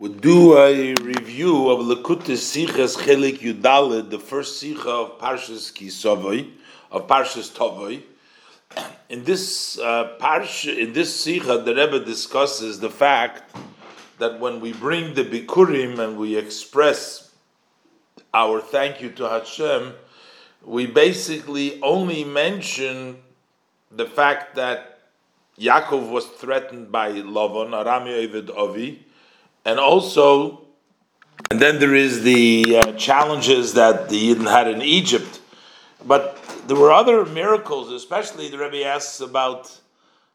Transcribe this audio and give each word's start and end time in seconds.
We'll 0.00 0.12
do 0.14 0.56
a 0.56 0.94
review 0.94 1.68
of 1.68 1.80
Lekutis 1.80 2.40
Sichas 2.40 2.96
Chelik 2.96 3.40
Yudalid, 3.40 4.08
the 4.08 4.18
first 4.18 4.62
Sicha 4.62 4.86
of 4.86 5.18
Parshas 5.18 5.70
Kisavoy, 5.74 6.50
of 6.90 7.06
Parshas 7.06 7.54
Tovoi. 7.54 8.00
In 9.10 9.24
this 9.24 9.78
uh, 9.78 10.16
parsha, 10.18 10.74
in 10.74 10.94
this 10.94 11.22
Sicha, 11.22 11.62
the 11.62 11.74
Rebbe 11.74 12.02
discusses 12.02 12.80
the 12.80 12.88
fact 12.88 13.54
that 14.18 14.40
when 14.40 14.62
we 14.62 14.72
bring 14.72 15.12
the 15.12 15.22
Bikurim 15.22 15.98
and 15.98 16.16
we 16.16 16.34
express 16.34 17.30
our 18.32 18.62
thank 18.62 19.02
you 19.02 19.10
to 19.10 19.28
Hashem, 19.28 19.92
we 20.64 20.86
basically 20.86 21.78
only 21.82 22.24
mention 22.24 23.18
the 23.90 24.06
fact 24.06 24.54
that 24.54 25.00
Yaakov 25.58 26.10
was 26.10 26.24
threatened 26.24 26.90
by 26.90 27.12
Lavan, 27.12 27.72
Arami 27.84 28.24
Ovid 28.24 28.46
Ovi, 28.46 29.00
and 29.70 29.78
also, 29.78 30.66
and 31.48 31.60
then 31.60 31.78
there 31.78 31.94
is 31.94 32.22
the 32.22 32.78
uh, 32.78 32.92
challenges 32.94 33.74
that 33.74 34.08
the 34.08 34.34
Yidden 34.34 34.50
had 34.50 34.66
in 34.66 34.82
Egypt. 34.82 35.40
But 36.04 36.36
there 36.66 36.76
were 36.76 36.90
other 36.90 37.24
miracles, 37.24 37.92
especially 37.92 38.48
the 38.48 38.58
Rebbe 38.58 38.84
asks 38.84 39.20
about 39.20 39.80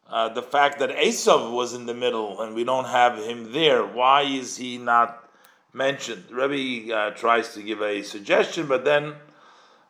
uh, 0.09 0.29
the 0.29 0.41
fact 0.41 0.79
that 0.79 0.89
Esav 0.91 1.51
was 1.51 1.73
in 1.73 1.85
the 1.85 1.93
middle 1.93 2.41
and 2.41 2.55
we 2.55 2.63
don't 2.63 2.85
have 2.85 3.17
him 3.17 3.51
there. 3.51 3.85
Why 3.85 4.21
is 4.21 4.55
he 4.55 4.77
not 4.77 5.27
mentioned? 5.73 6.25
The 6.29 6.35
Rebbe 6.35 6.95
uh, 6.95 7.11
tries 7.11 7.53
to 7.55 7.61
give 7.61 7.81
a 7.81 8.03
suggestion, 8.03 8.67
but 8.67 8.85
then 8.85 9.15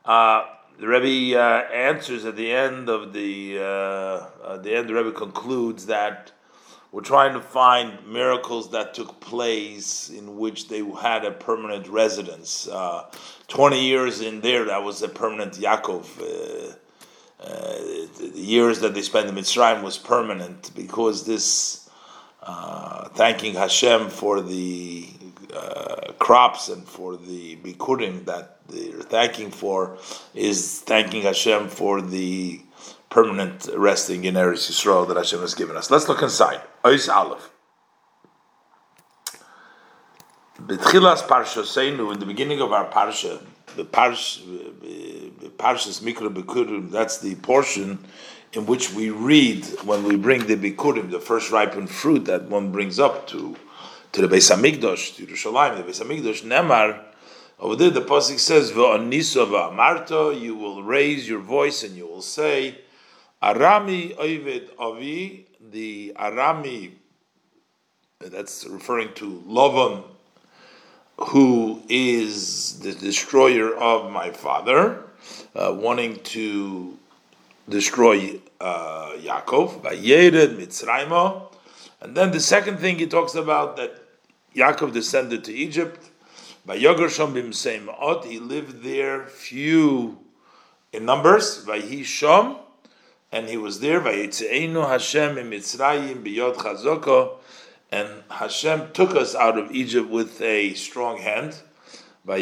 uh, 0.06 0.46
the 0.80 0.88
Rebbe 0.88 1.40
uh, 1.40 1.68
answers 1.72 2.26
at 2.26 2.36
the 2.36 2.52
end 2.52 2.90
of 2.90 3.14
the 3.14 3.60
uh, 3.60 4.54
at 4.54 4.64
the 4.64 4.76
end. 4.76 4.90
The 4.90 4.96
Rebbe 4.96 5.12
concludes 5.12 5.86
that 5.86 6.32
we're 6.96 7.02
trying 7.02 7.34
to 7.34 7.42
find 7.42 8.08
miracles 8.08 8.72
that 8.72 8.94
took 8.94 9.20
place 9.20 10.10
in 10.10 10.38
which 10.38 10.70
they 10.70 10.82
had 11.02 11.26
a 11.26 11.32
permanent 11.32 11.90
residence. 11.90 12.70
Uh, 12.70 13.04
20 13.50 13.86
years 13.86 14.22
in 14.22 14.40
there, 14.40 14.64
that 14.64 14.82
was 14.82 15.02
a 15.02 15.10
permanent 15.10 15.56
Yaakov. 15.56 16.06
Uh, 16.22 16.74
uh, 17.44 17.48
the 18.18 18.32
years 18.36 18.80
that 18.80 18.94
they 18.94 19.02
spent 19.02 19.28
in 19.28 19.36
Mitzrayim 19.36 19.84
was 19.84 19.98
permanent 19.98 20.72
because 20.74 21.26
this 21.26 21.90
uh, 22.44 23.10
thanking 23.10 23.56
Hashem 23.56 24.08
for 24.08 24.40
the 24.40 25.10
uh, 25.54 26.14
crops 26.18 26.70
and 26.70 26.88
for 26.88 27.18
the 27.18 27.58
bikurim 27.58 28.24
that 28.24 28.60
they're 28.70 29.02
thanking 29.02 29.52
for 29.52 29.98
is 30.34 30.80
thanking 30.80 31.24
Hashem 31.24 31.68
for 31.68 32.02
the 32.02 32.62
permanent 33.10 33.68
resting 33.76 34.26
in 34.26 34.36
Eretz 34.36 34.70
Yisrael 34.70 35.08
that 35.08 35.18
Hashem 35.18 35.42
has 35.42 35.54
given 35.54 35.76
us. 35.78 35.90
Let's 35.90 36.08
look 36.08 36.22
inside. 36.22 36.62
Ois 36.84 37.14
Aleph. 37.14 37.52
B'tchilas 40.62 41.28
Parshaseinu, 41.28 42.14
in 42.14 42.20
the 42.20 42.26
beginning 42.26 42.62
of 42.62 42.72
our 42.72 42.90
Parsha, 42.90 43.42
the 43.76 43.84
Parsh, 43.84 44.42
Parshas 45.58 46.02
Mikra 46.02 46.34
Bikurim, 46.34 46.90
that's 46.90 47.20
the 47.20 47.36
portion 47.36 48.00
in 48.54 48.66
which 48.66 48.94
we 48.94 49.10
read 49.10 49.66
when 49.84 50.04
we 50.04 50.16
bring 50.16 50.48
the 50.48 50.56
Bikurim, 50.56 51.12
the 51.12 51.20
first 51.20 51.52
ripened 51.52 51.90
fruit 51.90 52.26
that 52.26 52.44
one 52.44 52.72
brings 52.72 53.00
up 53.00 53.28
to 53.28 53.56
to 54.14 54.26
the 54.26 54.34
Beis 54.34 54.50
Hamikdash, 54.50 55.18
to 55.18 55.28
Yerushalayim, 55.28 55.76
the 55.76 55.84
Beis 55.84 56.02
Hamikdash, 56.02 56.44
Nemar, 56.44 57.04
over 57.60 57.76
there 57.76 57.90
the 57.90 58.02
Pasuk 58.02 58.40
says, 58.40 58.72
V'onisov 58.72 59.50
Amarto, 59.50 60.40
you 60.40 60.56
will 60.56 60.84
raise 60.84 61.28
your 61.28 61.40
voice 61.40 61.84
and 61.84 61.98
you 61.98 62.08
will 62.08 62.22
say, 62.22 62.80
Arami 63.42 64.18
Ovid 64.18 64.70
Avi, 64.80 65.48
the 65.72 66.14
Arami, 66.16 66.92
that's 68.20 68.66
referring 68.66 69.14
to 69.14 69.44
Lavan, 69.48 70.04
who 71.18 71.82
is 71.90 72.80
the 72.80 72.94
destroyer 72.94 73.76
of 73.76 74.12
my 74.12 74.32
father, 74.32 75.04
uh, 75.56 75.74
wanting 75.78 76.20
to 76.24 76.98
destroy 77.70 78.40
uh, 78.60 79.12
Yaakov, 79.18 79.82
Vayered 79.82 80.58
Mitzrayim. 80.58 81.44
And 82.02 82.16
then 82.16 82.32
the 82.32 82.40
second 82.40 82.78
thing 82.80 82.98
he 83.00 83.08
talks 83.08 83.36
about 83.36 83.78
that 83.78 84.02
Yaakov 84.56 84.94
descended 84.94 85.44
to 85.46 85.54
Egypt. 85.54 86.12
By 86.66 86.80
Yogershom 86.80 87.34
Bimseim 87.34 87.88
Ot, 88.00 88.26
he 88.26 88.40
lived 88.40 88.82
there 88.84 89.26
few 89.26 90.18
in 90.92 91.06
numbers. 91.06 91.64
Vayishom, 91.66 92.60
and 93.36 93.50
he 93.50 93.58
was 93.58 93.82
there. 93.82 94.00
Hashem 94.00 95.38
in 95.38 95.50
Mitzrayim 95.50 96.24
and 97.92 98.24
Hashem 98.32 98.94
took 98.94 99.14
us 99.14 99.36
out 99.36 99.58
of 99.58 99.72
Egypt 99.72 100.10
with 100.10 100.42
a 100.42 100.74
strong 100.76 101.18
hand. 101.18 101.62
And 102.26 102.38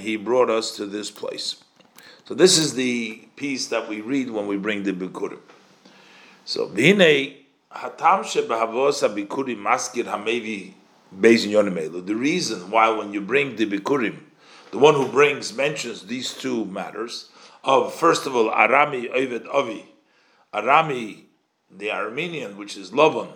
He 0.00 0.16
brought 0.16 0.50
us 0.50 0.74
to 0.76 0.86
this 0.86 1.12
place. 1.12 1.62
So 2.24 2.34
this 2.34 2.58
is 2.58 2.74
the 2.74 3.28
piece 3.36 3.68
that 3.68 3.88
we 3.88 4.00
read 4.00 4.30
when 4.30 4.48
we 4.48 4.56
bring 4.56 4.82
the 4.82 4.92
Bikurim. 4.92 5.38
So 6.44 6.66
hatam 6.68 8.24
shebehavos 8.24 9.04
maskir 9.56 10.04
hamevi. 10.04 10.74
The 11.10 12.14
reason 12.14 12.70
why 12.72 12.90
when 12.90 13.14
you 13.14 13.20
bring 13.20 13.54
the 13.54 13.66
Bikurim, 13.66 14.18
the 14.72 14.78
one 14.78 14.94
who 14.94 15.06
brings 15.06 15.54
mentions 15.54 16.06
these 16.06 16.34
two 16.34 16.64
matters 16.64 17.30
of 17.68 17.94
first 17.94 18.26
of 18.26 18.34
all 18.34 18.50
Arami 18.50 19.10
Ovid 19.10 19.46
Avi, 19.46 19.84
Arami 20.54 21.24
the 21.70 21.88
Aramean, 21.88 22.56
which 22.56 22.78
is 22.78 22.90
Lovan, 22.92 23.28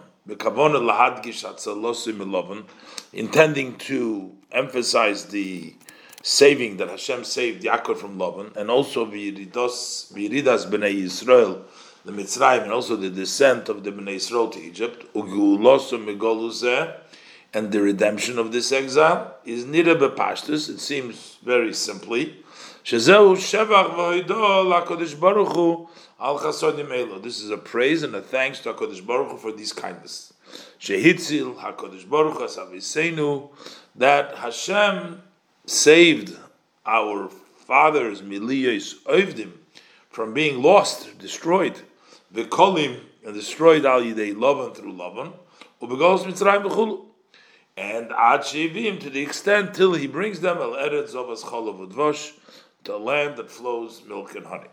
intending 3.13 3.77
to 3.77 4.33
emphasize 4.51 5.27
the 5.27 5.75
saving 6.23 6.79
that 6.79 6.89
Hashem 6.89 7.25
saved 7.25 7.63
Yaakov 7.63 7.99
from 7.99 8.17
Lovan, 8.17 8.57
and 8.57 8.71
also 8.71 9.05
Viridas 9.05 10.11
Bnei 10.15 11.03
Yisrael, 11.03 11.65
the 12.07 12.13
Mitzrayim, 12.13 12.63
and 12.63 12.73
also 12.73 12.97
the 12.97 13.11
descent 13.11 13.69
of 13.69 13.85
the 13.85 13.93
Bnei 13.93 14.17
Yisrael 14.17 14.51
to 14.51 14.59
Egypt, 14.59 15.05
and 17.55 17.71
the 17.71 17.83
redemption 17.83 18.39
of 18.39 18.51
this 18.51 18.73
exile 18.73 19.35
is 19.45 19.67
Nira 19.67 19.95
Bepashtus, 19.95 20.71
it 20.71 20.81
seems 20.81 21.37
very 21.45 21.75
simply, 21.75 22.42
Al. 22.85 23.35
This 23.35 23.45
is 27.41 27.51
a 27.51 27.57
praise 27.57 28.03
and 28.03 28.17
a 28.17 28.21
thanks 28.21 28.59
to 28.59 28.73
HaKadosh 28.73 29.07
Baruch 29.07 29.31
Hu 29.31 29.37
for 29.39 29.53
these 29.53 29.73
kindness. 29.73 30.35
Shehitzil 30.81 31.55
HaKadosh 31.59 32.09
Baruch 32.09 32.39
Hu 32.39 33.51
that 33.95 34.37
Hashem 34.37 35.23
saved 35.65 36.37
our 36.85 37.29
fathers 37.29 38.21
Miliyos 38.21 39.01
Oivdim 39.05 39.53
from 40.11 40.35
being 40.35 40.61
lost, 40.61 41.17
destroyed. 41.21 41.81
V'kolim 42.35 42.99
and 43.25 43.35
destroyed 43.35 43.87
Al 43.87 44.03
Yidei 44.03 44.35
Lavan 44.35 44.75
through 44.75 44.95
Lavan. 44.95 45.33
Ubegolos 45.81 46.25
Mitzrayim. 46.25 47.05
And 47.77 48.11
Ad 48.11 48.41
Shevim 48.41 48.99
to 49.01 49.09
the 49.09 49.23
extent 49.23 49.73
till 49.73 49.95
he 49.95 50.09
brings 50.09 50.41
them 50.41 50.59
El 50.59 50.73
Eretz 50.73 51.15
Udvosh 51.15 52.33
a 52.89 52.97
land 52.97 53.37
that 53.37 53.51
flows 53.51 54.03
milk 54.07 54.35
and 54.35 54.47
honey. 54.47 54.69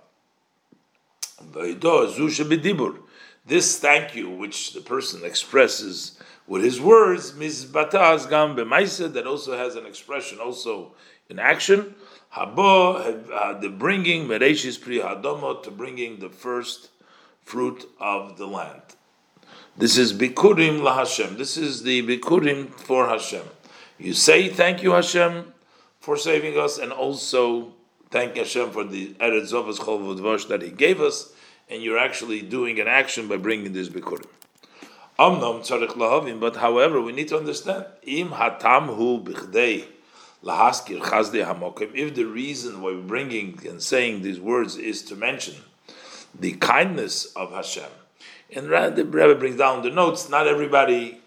This 3.45 3.79
thank 3.79 4.15
you, 4.15 4.29
which 4.29 4.73
the 4.73 4.81
person 4.81 5.23
expresses 5.23 6.19
with 6.47 6.63
his 6.63 6.81
words, 6.81 7.33
that 7.33 9.23
also 9.25 9.57
has 9.57 9.75
an 9.75 9.85
expression 9.85 10.39
also 10.39 10.93
in 11.29 11.39
action. 11.39 11.95
Habo, 12.35 13.61
the 13.61 13.69
bringing 13.69 14.27
mereshis 14.27 14.79
pri 14.79 14.99
hadomo 14.99 15.63
to 15.63 15.71
bringing 15.71 16.19
the 16.19 16.29
first 16.29 16.89
fruit 17.41 17.89
of 17.99 18.37
the 18.37 18.45
land. 18.45 18.81
This 19.77 19.97
is 19.97 20.13
bikurim 20.13 20.81
la 20.83 20.93
Hashem. 20.95 21.37
This 21.37 21.57
is 21.57 21.83
the 21.83 22.03
bikurim 22.05 22.69
for 22.69 23.07
Hashem. 23.07 23.45
You 23.97 24.13
say 24.13 24.49
thank 24.49 24.83
you 24.83 24.91
Hashem 24.91 25.53
for 25.99 26.17
saving 26.17 26.57
us, 26.59 26.77
and 26.77 26.91
also 26.91 27.73
thank 28.11 28.35
Hashem 28.35 28.71
for 28.71 28.83
the 28.83 29.13
Eretz 29.15 29.51
Zovas 29.51 29.77
Chol 29.77 30.47
that 30.47 30.61
He 30.61 30.69
gave 30.69 31.01
us, 31.01 31.31
and 31.69 31.83
you're 31.83 31.99
actually 31.99 32.41
doing 32.41 32.79
an 32.79 32.87
action 32.87 33.27
by 33.27 33.37
bringing 33.37 33.73
this 33.73 33.89
Bikurim. 33.89 34.25
Amnam 35.19 35.61
tzarich 35.61 35.89
lahavim, 35.89 36.39
but 36.39 36.55
however, 36.55 37.01
we 37.01 37.11
need 37.11 37.27
to 37.27 37.37
understand, 37.37 37.85
im 38.03 38.29
hatam 38.29 38.95
hu 38.95 39.21
bichdei 39.21 39.85
lahaskir 40.43 41.01
chazdei 41.01 41.45
hamokim, 41.45 41.93
if 41.93 42.15
the 42.15 42.23
reason 42.23 42.81
why 42.81 42.91
we're 42.91 43.01
bringing 43.01 43.59
and 43.67 43.81
saying 43.81 44.21
these 44.21 44.39
words 44.39 44.77
is 44.77 45.01
to 45.03 45.15
mention 45.15 45.55
the 46.39 46.53
kindness 46.53 47.33
of 47.35 47.51
Hashem, 47.51 47.89
and 48.55 48.67
the 48.67 49.05
Rebbe 49.05 49.35
brings 49.35 49.57
down 49.57 49.83
the 49.83 49.89
notes, 49.89 50.29
not 50.29 50.47
everybody 50.47 51.19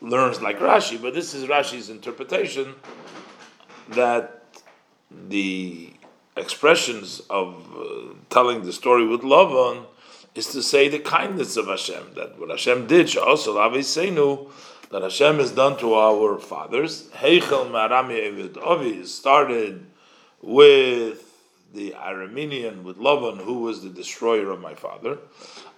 learns 0.00 0.40
like 0.40 0.58
Rashi, 0.58 1.00
but 1.00 1.12
this 1.14 1.34
is 1.34 1.48
Rashi's 1.48 1.90
interpretation 1.90 2.74
that 3.90 4.44
the 5.28 5.91
expressions 6.36 7.20
of 7.28 7.54
uh, 7.76 8.14
telling 8.30 8.62
the 8.62 8.72
story 8.72 9.06
with 9.06 9.20
Lavan 9.22 9.86
is 10.34 10.46
to 10.48 10.62
say 10.62 10.88
the 10.88 10.98
kindness 10.98 11.56
of 11.56 11.66
Hashem. 11.66 12.14
That 12.14 12.38
what 12.38 12.50
Hashem 12.50 12.86
did, 12.86 13.16
also 13.16 13.54
Seinu, 13.54 14.50
that 14.90 15.02
Hashem 15.02 15.36
has 15.36 15.52
done 15.52 15.78
to 15.78 15.94
our 15.94 16.38
fathers. 16.38 17.08
Heichel 17.14 17.70
Marami 17.70 18.48
Ovi 18.54 19.06
started 19.06 19.86
with 20.40 21.28
the 21.74 21.92
Aramean, 21.92 22.82
with 22.82 22.98
Lavan, 22.98 23.38
who 23.38 23.60
was 23.60 23.82
the 23.82 23.88
destroyer 23.88 24.50
of 24.50 24.60
my 24.60 24.74
father. 24.74 25.18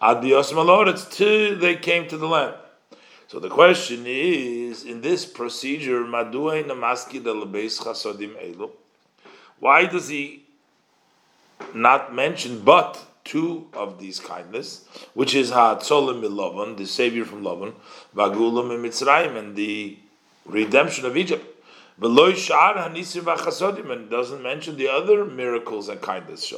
Adios 0.00 0.52
Maloretz, 0.52 1.10
till 1.10 1.56
they 1.56 1.76
came 1.76 2.08
to 2.08 2.16
the 2.16 2.26
land. 2.26 2.56
So 3.28 3.38
the 3.40 3.48
question 3.48 4.04
is, 4.06 4.84
in 4.84 5.00
this 5.00 5.24
procedure, 5.24 6.04
why 9.60 9.86
does 9.86 10.08
he 10.08 10.43
not 11.74 12.14
mention 12.14 12.60
but 12.60 13.00
two 13.24 13.68
of 13.72 13.98
these 13.98 14.20
kindness, 14.20 14.84
which 15.14 15.34
is 15.34 15.50
Ha'atzolim 15.50 16.20
Milovan, 16.22 16.76
the 16.76 16.86
savior 16.86 17.24
from 17.24 17.42
Lavan, 17.42 17.74
Vagulam 18.14 18.70
Mitzrayim, 18.80 19.36
and 19.36 19.56
the 19.56 19.98
redemption 20.44 21.06
of 21.06 21.16
Egypt. 21.16 21.46
Beloy 21.98 22.34
Shar 22.34 22.74
Hanisim 22.74 23.22
Vachasodim, 23.22 23.90
and 23.90 24.10
doesn't 24.10 24.42
mention 24.42 24.76
the 24.76 24.88
other 24.88 25.24
miracles 25.24 25.88
and 25.88 26.00
kindness 26.00 26.50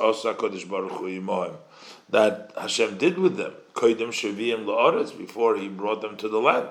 that 2.09 2.53
Hashem 2.59 2.99
did 2.99 3.19
with 3.19 3.37
them. 3.37 3.53
Koidim 3.75 4.09
Shavim 4.09 4.65
La'aretz, 4.65 5.17
before 5.17 5.57
He 5.57 5.69
brought 5.69 6.01
them 6.01 6.17
to 6.17 6.29
the 6.29 6.39
land. 6.39 6.69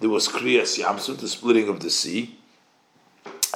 There 0.00 0.08
was 0.08 0.28
Kriyas 0.28 0.82
Yamsuf, 0.82 1.18
the 1.18 1.28
splitting 1.28 1.68
of 1.68 1.80
the 1.80 1.90
sea. 1.90 2.36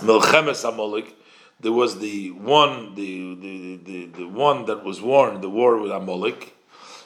Milchemes 0.01 0.65
Amolik, 0.71 1.13
there 1.61 1.73
was 1.73 1.99
the 1.99 2.31
one, 2.31 2.95
the, 2.95 3.35
the, 3.35 3.77
the, 3.85 4.07
the 4.07 4.29
one 4.29 4.65
that 4.67 4.85
was 4.85 5.01
warned, 5.01 5.43
the 5.43 5.51
war 5.51 5.79
with 5.79 5.91
Amalek. 5.91 6.57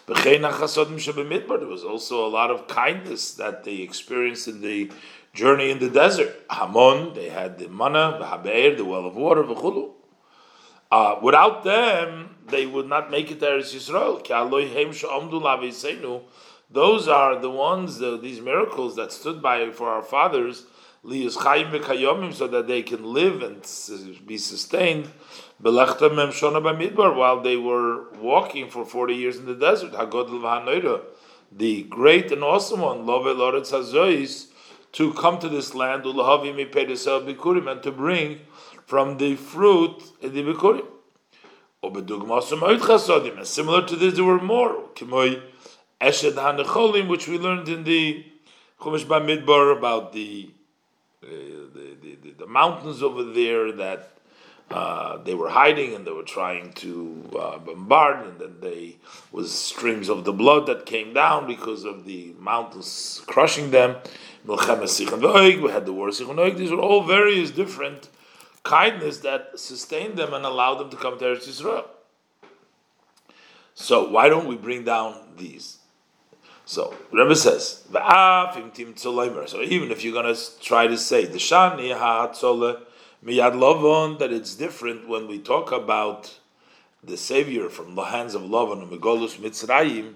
There 0.07 0.39
was 0.47 1.85
also 1.85 2.27
a 2.27 2.29
lot 2.29 2.51
of 2.51 2.69
kindness 2.69 3.35
that 3.35 3.65
they 3.65 3.77
experienced 3.77 4.47
in 4.49 4.61
the 4.61 4.93
journey 5.33 5.71
in 5.71 5.79
the 5.79 5.89
desert. 5.89 6.45
Hamon, 6.51 7.15
they 7.15 7.31
had 7.31 7.59
the 7.59 7.69
manna, 7.69 8.19
the 8.45 8.75
the 8.77 8.85
well 8.85 9.07
of 9.07 9.17
water, 9.17 9.43
v'chulu. 9.43 9.93
Uh, 10.93 11.19
without 11.23 11.65
them, 11.65 12.37
they 12.47 12.67
would 12.67 12.87
not 12.87 13.11
make 13.11 13.31
it 13.31 13.41
to 13.41 13.47
Eretz 13.47 13.75
Yisrael. 13.75 14.23
Those 16.71 17.09
are 17.09 17.39
the 17.41 17.51
ones, 17.51 17.99
the, 17.99 18.19
these 18.19 18.41
miracles 18.41 18.95
that 18.97 19.11
stood 19.11 19.43
by 19.43 19.71
for 19.71 19.89
our 19.89 20.03
fathers 20.03 20.67
so 21.07 22.47
that 22.49 22.65
they 22.67 22.83
can 22.83 23.05
live 23.05 23.43
and 23.43 23.63
be 24.27 24.39
sustained. 24.39 25.11
While 25.61 27.43
they 27.43 27.57
were 27.57 28.11
walking 28.15 28.71
for 28.71 28.87
40 28.87 29.15
years 29.15 29.37
in 29.37 29.45
the 29.45 29.55
desert, 29.55 29.93
the 31.53 31.83
great 31.83 32.33
and 32.33 32.43
awesome 32.43 32.81
one, 32.81 33.05
love 33.05 33.27
to 34.93 35.13
come 35.13 35.39
to 35.41 35.49
this 35.51 35.75
land 35.75 36.07
and 36.07 37.83
to 37.83 37.93
bring 37.93 38.41
from 38.87 39.19
the 39.19 39.37
fruit 39.37 40.03
in 40.23 40.33
the 40.35 40.43
Bikurim. 40.43 40.87
And 41.83 43.47
similar 43.47 43.83
to 43.87 43.97
this, 43.97 44.15
there 44.15 44.25
were 44.25 44.41
more. 44.41 44.89
Which 46.01 47.29
we 47.29 47.39
learned 47.39 47.69
in 47.69 47.85
the 47.85 48.25
Chumash 48.81 49.05
Bamidbar 49.05 49.77
about 49.77 50.13
the 50.13 50.54
the, 51.25 52.17
the, 52.23 52.31
the, 52.39 52.47
mountains 52.47 53.03
over 53.03 53.25
there 53.25 53.73
that 53.73 54.11
uh, 54.71 55.19
they 55.19 55.35
were 55.35 55.51
hiding 55.51 55.95
and 55.95 56.07
they 56.07 56.11
were 56.11 56.23
trying 56.23 56.73
to 56.73 57.31
uh, 57.39 57.59
bombard, 57.59 58.27
and 58.27 58.39
then 58.39 58.55
they 58.61 58.97
was 59.33 59.53
streams 59.53 60.09
of 60.09 60.25
the 60.25 60.33
blood 60.33 60.67
that 60.67 60.87
came 60.87 61.13
down 61.13 61.47
because 61.47 61.85
of 61.85 62.05
the 62.05 62.35
mountains 62.39 63.23
crushing 63.27 63.71
them. 63.71 63.97
We 64.47 64.57
had 64.57 65.87
the 65.87 65.93
war 65.93 66.11
These 66.11 66.71
were 66.71 66.79
all 66.79 67.03
various 67.03 67.51
different 67.51 68.09
kindness 68.63 69.19
that 69.19 69.59
sustained 69.59 70.17
them 70.17 70.35
and 70.35 70.45
allowed 70.45 70.77
them 70.77 70.91
to 70.91 70.97
come 70.97 71.19
to 71.19 71.25
Eretz 71.25 71.49
Yisrael. 71.49 71.85
So 73.75 74.09
why 74.09 74.29
don't 74.29 74.47
we 74.47 74.57
bring 74.57 74.85
down 74.85 75.35
these? 75.37 75.79
So 76.67 76.95
Rebbe 77.13 77.37
says, 77.37 77.83
So 77.93 79.63
even 79.63 79.91
if 79.91 80.05
you're 80.05 80.23
to 80.23 80.61
try 80.61 80.87
to 80.87 80.97
say 80.97 81.27
the 81.27 81.39
shani 81.39 81.97
ha'atzole 81.97 82.81
miyad 83.25 83.59
lovon, 83.59 84.19
that 84.19 84.33
it's 84.33 84.55
different 84.55 85.07
when 85.07 85.29
we 85.29 85.39
talk 85.39 85.73
about 85.73 86.39
the 87.03 87.17
savior 87.19 87.69
from 87.69 87.95
the 87.95 88.05
hands 88.05 88.35
of 88.35 88.43
Lavan 88.43 88.83
and 88.83 88.91
Megolus 88.91 89.37
Mitzrayim 89.37 90.15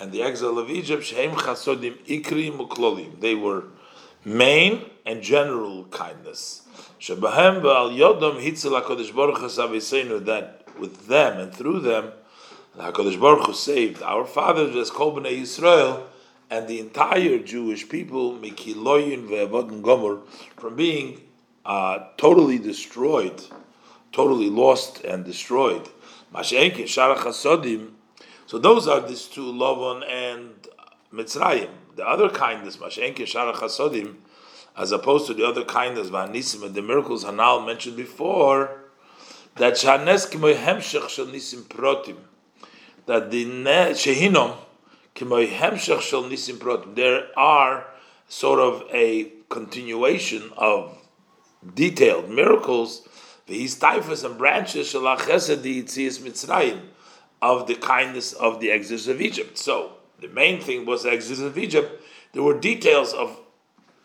and 0.00 0.10
the 0.10 0.22
exile 0.22 0.58
of 0.58 0.68
Egypt, 0.68 1.04
Shehem 1.04 1.30
chasodim 1.36 1.96
ikri 2.06 2.50
muklolim. 2.50 3.20
They 3.20 3.36
were 3.36 3.64
main 4.24 4.90
and 5.06 5.22
general 5.22 5.84
kindness. 5.84 6.62
Shebahem 6.98 7.62
ba'al 7.62 7.96
yodom 7.96 8.38
hitzel 8.38 8.82
HaKadosh 8.82 9.14
Baruch 9.14 10.24
that 10.24 10.66
with 10.80 11.06
them 11.06 11.38
and 11.38 11.54
through 11.54 11.80
them 11.80 12.10
HaKadosh 12.76 13.20
Baruch 13.20 13.46
Hu 13.46 13.52
saved 13.52 14.02
our 14.02 14.24
fathers 14.24 14.74
as 14.74 14.90
Kol 14.90 15.14
B'nai 15.14 15.42
Yisrael 15.42 16.02
and 16.50 16.66
the 16.66 16.80
entire 16.80 17.38
Jewish 17.38 17.88
people 17.88 18.34
Mikiloyin 18.34 19.28
ve'avodim 19.28 19.80
gomor 19.80 20.22
from 20.56 20.74
being 20.74 21.20
uh, 21.64 22.00
totally 22.16 22.58
destroyed, 22.58 23.40
totally 24.10 24.50
lost 24.50 25.04
and 25.04 25.24
destroyed. 25.24 25.88
Mashenke 26.34 26.88
Sharach 26.88 27.18
Hasodim. 27.18 27.92
So 28.46 28.58
those 28.58 28.88
are 28.88 29.00
these 29.00 29.26
two 29.26 29.52
Lovon 29.52 30.02
and 30.02 30.54
Mitzrayim. 31.12 31.70
The 31.94 32.04
other 32.04 32.28
kindness, 32.28 32.78
Mashenke 32.78 33.24
Sharach 33.24 33.60
Hasodim, 33.60 34.16
as 34.76 34.90
opposed 34.90 35.28
to 35.28 35.34
the 35.34 35.46
other 35.46 35.64
kindness, 35.64 36.10
Vanisim 36.10 36.64
and 36.66 36.74
the 36.74 36.82
miracles 36.82 37.24
Hanal 37.24 37.64
mentioned 37.64 37.96
before, 37.96 38.80
that 39.54 39.74
Shanes 39.74 40.28
Kimoy 40.28 40.56
Hemshech 40.56 41.08
Shal 41.08 41.26
Nisim 41.26 41.62
Protim 41.62 42.16
that 43.06 43.30
the 43.30 43.44
shehinom 43.44 44.56
k'moy 45.14 45.48
hemshech 45.48 46.00
shel 46.00 46.24
nisim 46.24 46.56
protim. 46.56 46.94
There 46.94 47.26
are 47.36 47.86
sort 48.28 48.60
of 48.60 48.84
a 48.92 49.30
continuation 49.48 50.50
of 50.56 50.96
detailed 51.74 52.30
miracles. 52.30 53.06
These 53.46 53.76
typhus 53.78 54.24
and 54.24 54.38
branches 54.38 54.88
shel 54.88 55.02
chesed 55.02 55.62
mitzrayim 55.62 56.80
of 57.42 57.66
the 57.66 57.74
kindness 57.74 58.32
of 58.32 58.60
the 58.60 58.70
exodus 58.70 59.06
of 59.06 59.20
Egypt. 59.20 59.58
So 59.58 59.92
the 60.20 60.28
main 60.28 60.60
thing 60.60 60.86
was 60.86 61.02
the 61.02 61.12
exodus 61.12 61.40
of 61.40 61.58
Egypt. 61.58 62.02
There 62.32 62.42
were 62.42 62.58
details 62.58 63.12
of 63.12 63.38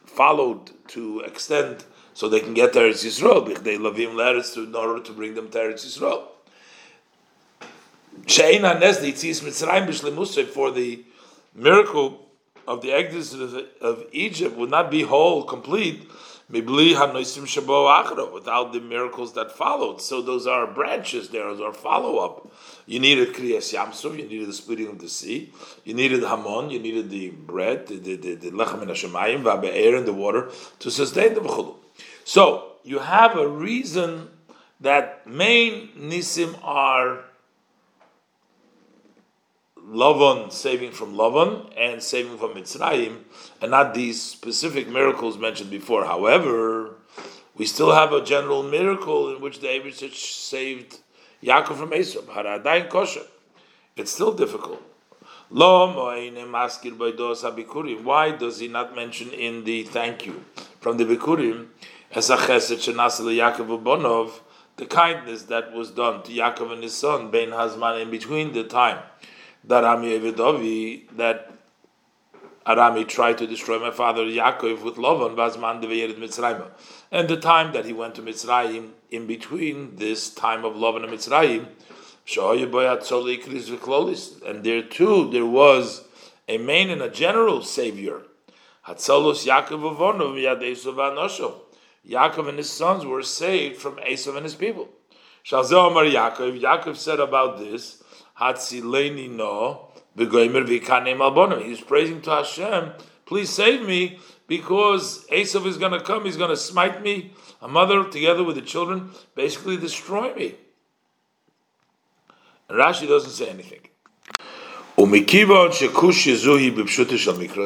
followed 0.05 0.71
to 0.89 1.21
extend 1.21 1.85
so 2.13 2.27
they 2.27 2.41
can 2.41 2.53
get 2.53 2.73
to 2.73 2.79
Eretz 2.79 3.05
Yisrael. 3.05 3.57
They 3.63 3.77
lavim 3.77 4.15
letters 4.15 4.57
in 4.57 4.75
order 4.75 5.01
to 5.01 5.13
bring 5.13 5.35
them 5.35 5.49
to 5.51 5.57
Eretz 5.57 5.85
Yisrael 5.85 6.23
for 10.53 10.71
the 10.71 11.03
miracle 11.55 12.25
of 12.67 12.81
the 12.81 12.91
exodus 12.91 13.65
of, 13.81 14.05
Egypt 14.11 14.55
would 14.55 14.69
not 14.69 14.91
be 14.91 15.01
whole, 15.01 15.43
complete, 15.43 16.07
without 16.51 18.73
the 18.73 18.81
miracles 18.81 19.33
that 19.33 19.51
followed. 19.51 20.01
So 20.01 20.21
those 20.21 20.47
are 20.47 20.65
branches, 20.67 21.29
there 21.29 21.47
are 21.47 21.73
follow 21.73 22.17
up. 22.17 22.51
You 22.87 22.99
needed 22.99 23.35
Kriyas 23.35 23.73
Yamsuf, 23.73 24.17
you 24.17 24.27
needed 24.27 24.47
the 24.47 24.53
splitting 24.53 24.87
of 24.87 24.99
the 24.99 25.09
sea, 25.09 25.51
you 25.83 25.93
needed 25.93 26.23
Hamon, 26.23 26.71
you 26.71 26.79
needed 26.79 27.09
the 27.09 27.29
bread, 27.29 27.87
the, 27.87 27.97
Lechem 27.97 28.81
and 28.81 28.89
Hashemayim, 28.89 29.43
Vabe'er, 29.43 29.97
and 29.97 30.07
the 30.07 30.13
water 30.13 30.49
to 30.79 30.89
sustain 30.89 31.35
the 31.35 31.41
B'chulu. 31.41 31.75
So 32.23 32.73
you 32.83 32.99
have 32.99 33.37
a 33.37 33.47
reason 33.47 34.29
that 34.79 35.27
main 35.27 35.89
Nisim 35.97 36.57
are 36.63 37.25
Lavan 39.87 40.51
saving 40.51 40.91
from 40.91 41.15
Lavan 41.15 41.71
and 41.77 42.01
saving 42.01 42.37
from 42.37 42.53
Mitzrayim, 42.53 43.19
and 43.61 43.71
not 43.71 43.93
these 43.93 44.21
specific 44.21 44.87
miracles 44.87 45.37
mentioned 45.37 45.69
before. 45.69 46.05
However, 46.05 46.95
we 47.55 47.65
still 47.65 47.91
have 47.93 48.13
a 48.13 48.23
general 48.23 48.63
miracle 48.63 49.35
in 49.35 49.41
which 49.41 49.59
the 49.59 49.67
Abishach 49.67 50.15
saved 50.15 50.99
Yaakov 51.43 51.77
from 51.77 51.93
Esau. 51.93 52.21
Haradain 52.21 52.89
kosher. 52.89 53.25
It's 53.95 54.11
still 54.11 54.33
difficult. 54.33 54.81
Why 55.51 55.91
does 58.39 58.59
he 58.59 58.67
not 58.67 58.95
mention 58.95 59.31
in 59.31 59.63
the 59.63 59.83
thank 59.83 60.25
you 60.25 60.45
from 60.79 60.97
the 60.97 61.05
Bikurim 61.05 61.67
as 62.11 62.29
a 62.29 62.37
Bonov 62.37 64.31
the 64.77 64.85
kindness 64.85 65.43
that 65.43 65.73
was 65.73 65.91
done 65.91 66.23
to 66.23 66.31
Yaakov 66.31 66.71
and 66.71 66.83
his 66.83 66.95
son 66.95 67.31
Ben 67.31 67.49
Hazman 67.49 68.01
in 68.01 68.11
between 68.11 68.53
the 68.53 68.63
time 68.63 68.99
that 69.63 69.83
Rami 69.83 70.19
Evidovi, 70.19 71.15
that 71.17 71.51
Arami 72.65 73.07
tried 73.07 73.37
to 73.39 73.47
destroy 73.47 73.79
my 73.79 73.91
father 73.91 74.23
Yaakov 74.23 74.83
with 74.83 74.95
Lavan, 74.95 75.35
Vazman 75.35 75.81
Deveyered 75.81 76.17
Mitzrayim. 76.19 76.69
And 77.11 77.27
the 77.27 77.37
time 77.37 77.73
that 77.73 77.85
he 77.85 77.93
went 77.93 78.15
to 78.15 78.21
Mitzrayim, 78.21 78.91
in 79.09 79.25
between 79.25 79.95
this 79.95 80.29
time 80.33 80.63
of 80.63 80.73
Lavan 80.73 81.03
and 81.03 81.11
Mitzrayim, 81.11 81.67
and 84.47 84.63
there 84.63 84.83
too, 84.83 85.31
there 85.31 85.45
was 85.47 86.03
a 86.47 86.59
main 86.59 86.91
and 86.91 87.01
a 87.01 87.09
general 87.09 87.63
savior. 87.63 88.21
Yaakov 88.87 89.95
Yaakov 92.07 92.47
and 92.47 92.57
his 92.57 92.69
sons 92.69 93.03
were 93.05 93.23
saved 93.23 93.77
from 93.77 93.95
Esav 93.95 94.35
and 94.35 94.43
his 94.43 94.53
people. 94.53 94.89
Yaakov 95.43 96.95
said 96.95 97.19
about 97.19 97.57
this, 97.57 97.98
Hatzileni 98.39 99.29
no 99.29 99.89
v'goymer 100.17 100.65
v'kanem 100.65 101.17
albonim. 101.17 101.63
He's 101.63 101.81
praising 101.81 102.21
to 102.21 102.29
Hashem, 102.31 102.93
please 103.25 103.49
save 103.49 103.85
me 103.85 104.19
because 104.47 105.25
Esav 105.27 105.65
is 105.65 105.77
going 105.77 105.91
to 105.91 106.01
come. 106.01 106.25
He's 106.25 106.37
going 106.37 106.49
to 106.49 106.57
smite 106.57 107.01
me, 107.03 107.33
a 107.61 107.67
mother 107.67 108.03
together 108.09 108.43
with 108.43 108.55
the 108.55 108.61
children, 108.61 109.11
basically 109.35 109.77
destroy 109.77 110.33
me. 110.33 110.55
And 112.67 112.77
Rashi 112.77 113.07
doesn't 113.07 113.31
say 113.31 113.49
anything. 113.49 113.81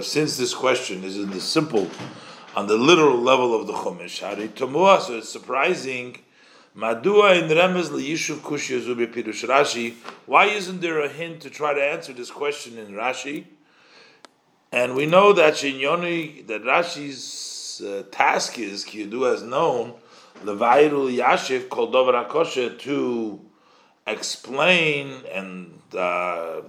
Since 0.03 0.37
this 0.37 0.53
question 0.53 1.03
is 1.03 1.17
in 1.17 1.31
the 1.31 1.41
simple, 1.41 1.89
on 2.55 2.67
the 2.67 2.77
literal 2.77 3.17
level 3.17 3.59
of 3.59 3.65
the 3.65 3.73
Chumash, 3.73 5.01
so 5.01 5.17
it's 5.17 5.29
surprising. 5.29 6.22
Madua 6.75 7.39
in 7.39 7.49
Remez 7.49 7.89
liyishuv 7.89 8.41
kush 8.41 8.71
pirush 8.71 9.47
Rashi. 9.47 9.93
Why 10.25 10.45
isn't 10.45 10.81
there 10.81 11.01
a 11.01 11.07
hint 11.07 11.41
to 11.41 11.51
try 11.51 11.73
to 11.73 11.83
answer 11.83 12.13
this 12.13 12.31
question 12.31 12.79
in 12.79 12.93
Rashi? 12.93 13.45
And 14.71 14.95
we 14.95 15.05
know 15.05 15.33
that 15.33 15.53
Shinyoni, 15.53 16.47
that 16.47 16.63
Rashi's 16.63 17.79
uh, 17.85 18.03
task 18.09 18.57
is, 18.57 18.83
Kiyadu 18.85 19.29
has 19.29 19.43
known, 19.43 19.93
Levairul 20.43 21.15
Yashiv 21.15 21.69
called 21.69 21.93
Dover 21.93 22.13
Akosha 22.13 22.79
to 22.79 23.39
explain 24.07 25.21
and 25.31 25.79
uh, 25.95 26.61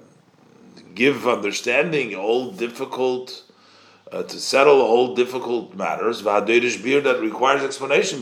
give 0.94 1.26
understanding 1.26 2.14
all 2.14 2.50
difficult, 2.50 3.42
uh, 4.12 4.22
to 4.22 4.38
settle 4.38 4.82
all 4.82 5.14
difficult 5.14 5.74
matters, 5.74 6.20
that 6.20 7.18
requires 7.22 7.62
explanation, 7.62 8.20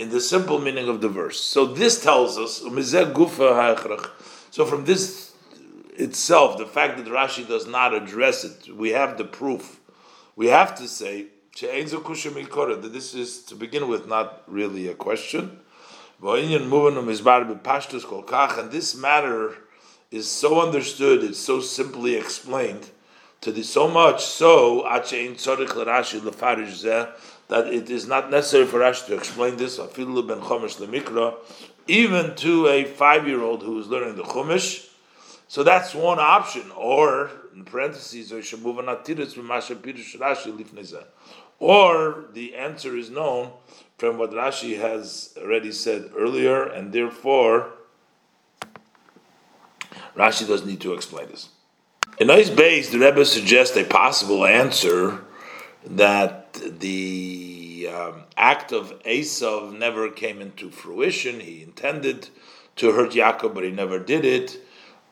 in 0.00 0.08
the 0.08 0.20
simple 0.20 0.58
meaning 0.58 0.88
of 0.88 1.00
the 1.02 1.08
verse. 1.08 1.38
So 1.40 1.66
this 1.66 2.02
tells 2.02 2.38
us, 2.38 2.60
so 4.50 4.64
from 4.64 4.84
this 4.86 5.32
itself, 5.94 6.56
the 6.56 6.66
fact 6.66 6.96
that 6.96 7.06
Rashi 7.06 7.46
does 7.46 7.66
not 7.66 7.92
address 7.94 8.44
it, 8.44 8.74
we 8.74 8.90
have 8.90 9.18
the 9.18 9.24
proof. 9.24 9.78
We 10.36 10.46
have 10.46 10.74
to 10.76 10.88
say, 10.88 11.26
that 11.60 12.90
this 12.92 13.14
is, 13.14 13.42
to 13.42 13.54
begin 13.54 13.88
with, 13.88 14.06
not 14.08 14.42
really 14.46 14.88
a 14.88 14.94
question. 14.94 15.58
And 16.22 16.48
this 18.70 18.94
matter 18.94 19.56
is 20.10 20.30
so 20.30 20.60
understood, 20.66 21.22
it's 21.22 21.38
so 21.38 21.60
simply 21.60 22.14
explained, 22.16 22.90
to 23.42 23.52
the 23.52 23.62
so 23.62 23.86
much 23.88 24.24
so 24.24 24.86
that 27.50 27.66
it 27.66 27.90
is 27.90 28.06
not 28.06 28.30
necessary 28.30 28.64
for 28.64 28.82
us 28.82 29.04
to 29.06 29.14
explain 29.14 29.56
this, 29.56 29.76
ben 29.76 29.86
chumash 29.86 30.76
lemikra, 30.78 31.34
even 31.88 32.34
to 32.36 32.68
a 32.68 32.84
five-year-old 32.84 33.62
who 33.64 33.78
is 33.80 33.88
learning 33.88 34.14
the 34.16 34.22
Chumash. 34.22 34.88
So 35.48 35.64
that's 35.64 35.92
one 35.92 36.20
option. 36.20 36.70
Or 36.76 37.28
in 37.52 37.64
parentheses, 37.64 38.32
or 41.58 42.24
the 42.32 42.54
answer 42.54 42.96
is 42.96 43.10
known 43.10 43.50
from 43.98 44.16
what 44.16 44.30
Rashi 44.30 44.80
has 44.80 45.34
already 45.36 45.72
said 45.72 46.10
earlier, 46.16 46.62
and 46.62 46.92
therefore 46.92 47.72
Rashi 50.16 50.46
doesn't 50.46 50.68
need 50.68 50.80
to 50.82 50.92
explain 50.94 51.26
this. 51.28 51.48
In 52.18 52.28
nice 52.28 52.48
base, 52.48 52.90
the 52.90 52.98
Rebbe 53.00 53.24
suggests 53.24 53.76
a 53.76 53.84
possible 53.84 54.46
answer 54.46 55.24
that 55.84 56.39
the 56.54 57.88
um, 57.92 58.24
act 58.36 58.72
of 58.72 59.02
Esav 59.04 59.76
never 59.76 60.10
came 60.10 60.40
into 60.40 60.70
fruition. 60.70 61.40
He 61.40 61.62
intended 61.62 62.28
to 62.76 62.92
hurt 62.92 63.12
Yaakov, 63.12 63.54
but 63.54 63.64
he 63.64 63.70
never 63.70 63.98
did 63.98 64.24
it. 64.24 64.58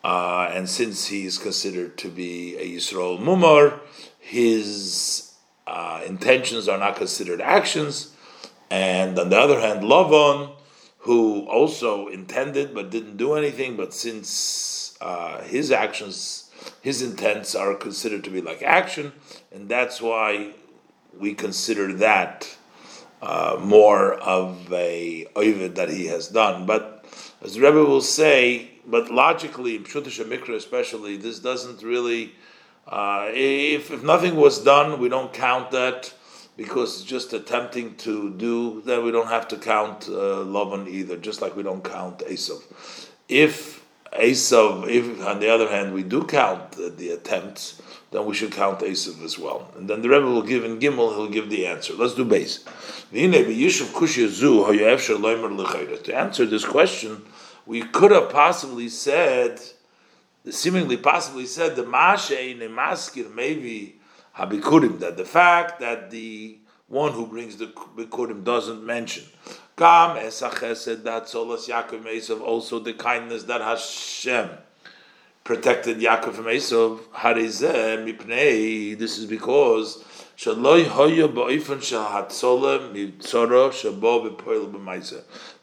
Uh, 0.05 0.51
and 0.53 0.69
since 0.69 1.07
he 1.07 1.27
is 1.27 1.39
considered 1.39 1.99
to 1.99 2.09
be 2.09 2.57
a 2.57 2.77
Yisrael 2.77 3.19
Mumar, 3.19 3.81
his 4.19 5.35
uh, 5.67 6.03
intentions 6.07 6.69
are 6.69 6.79
not 6.79 6.97
considered 6.97 7.41
actions. 7.41 8.15
And 8.71 9.19
on 9.19 9.31
the 9.31 9.39
other 9.39 9.61
hand, 9.61 9.83
Lavan, 9.83 10.53
who 10.99 11.47
also 11.47 12.09
intended 12.09 12.75
but 12.75 12.91
didn't 12.91 13.17
do 13.17 13.35
anything, 13.35 13.77
but 13.77 13.95
since 13.95 14.97
uh, 15.01 15.43
his 15.43 15.71
actions, 15.71 16.51
his 16.81 17.03
intents 17.03 17.55
are 17.55 17.75
considered 17.75 18.25
to 18.25 18.31
be 18.31 18.41
like 18.41 18.63
action, 18.63 19.13
and 19.53 19.69
that's 19.69 20.01
why 20.01 20.53
we 21.19 21.35
consider 21.35 21.93
that 21.95 22.57
uh, 23.21 23.57
more 23.61 24.15
of 24.15 24.73
a 24.73 25.27
oivid 25.37 25.75
that 25.77 25.89
he 25.89 26.07
has 26.07 26.29
done. 26.29 26.67
But 26.67 27.05
as 27.43 27.55
the 27.55 27.61
Rebbe 27.61 27.85
will 27.85 28.01
say, 28.01 28.71
but 28.87 29.11
logically, 29.11 29.77
in 29.77 29.85
Mikra 29.85 30.55
especially, 30.55 31.17
this 31.17 31.39
doesn't 31.39 31.83
really. 31.83 32.35
Uh, 32.87 33.29
if, 33.35 33.91
if 33.91 34.03
nothing 34.03 34.35
was 34.35 34.65
done, 34.65 34.99
we 34.99 35.11
don't 35.11 35.33
count 35.33 35.71
that 35.73 36.15
because 36.57 37.05
just 37.05 37.33
attempting 37.33 37.95
to 37.97 38.31
do, 38.31 38.83
then 38.85 39.05
we 39.05 39.13
don't 39.13 39.29
have 39.29 39.47
to 39.49 39.57
count 39.57 40.09
uh, 40.09 40.43
either, 40.89 41.17
just 41.17 41.43
like 41.43 41.55
we 41.55 41.63
don't 41.63 41.85
count 41.85 42.19
Esav. 42.21 42.63
If 43.29 43.85
Esav, 44.13 44.89
if 44.89 45.25
on 45.25 45.39
the 45.39 45.49
other 45.49 45.69
hand 45.69 45.95
we 45.95 46.03
do 46.03 46.25
count 46.25 46.73
the, 46.73 46.91
the, 46.91 47.11
attempts, 47.11 47.81
then 48.11 48.25
we 48.25 48.35
should 48.35 48.53
count 48.53 48.81
Esav 48.81 49.23
as 49.23 49.39
well. 49.39 49.71
And 49.77 49.87
then 49.89 50.03
the 50.03 50.09
Rebbe 50.09 50.25
will 50.25 50.43
give 50.43 50.65
in 50.65 50.79
Gimel, 50.79 51.15
he'll 51.15 51.29
give 51.29 51.51
the 51.51 51.67
answer. 51.67 51.93
Let's 51.93 52.15
do 52.15 52.25
base. 52.25 52.65
To 53.13 53.21
answer 56.15 56.47
this 56.47 56.65
question, 56.65 57.23
we 57.67 57.83
could 57.83 58.11
have 58.11 58.31
possibly 58.31 58.89
said, 58.89 59.61
seemingly 60.49 60.97
possibly 60.97 61.45
said, 61.45 61.77
the 61.77 61.85
Mashe 61.85 62.59
Nemaskir 62.59 63.31
maybe 63.35 64.01
Habikurim, 64.37 65.01
that 65.01 65.19
the 65.19 65.27
fact 65.27 65.81
that 65.81 66.11
the 66.11 66.59
one 66.87 67.13
who 67.13 67.27
brings 67.27 67.59
the 67.59 67.67
Bikurim 67.67 68.43
doesn't 68.43 68.83
mention. 68.85 69.25
Kam 69.77 70.17
esachesed 70.17 71.05
that 71.05 71.25
solas 71.25 71.69
Yaakov 71.69 72.05
Esav, 72.05 72.41
also 72.41 72.79
the 72.79 72.95
kindness 72.95 73.43
that 73.45 73.61
Hashem 73.61 74.49
protected 75.49 75.99
Yaakov 75.99 76.35
from 76.35 76.45
Esav. 76.45 77.01
Harizeh 77.23 78.05
mipnei. 78.05 78.97
This 78.99 79.17
is 79.17 79.25
because. 79.25 80.05
It 80.41 80.57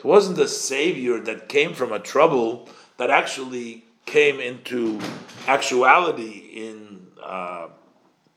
wasn't 0.04 0.36
the 0.38 0.48
savior 0.48 1.20
that 1.20 1.48
came 1.48 1.74
from 1.75 1.94
a 1.94 2.00
trouble 2.00 2.68
that 2.98 3.12
actually 3.12 3.86
came 4.08 4.39
into 4.39 5.00
actuality 5.48 6.50
in 6.54 7.06
uh, 7.24 7.68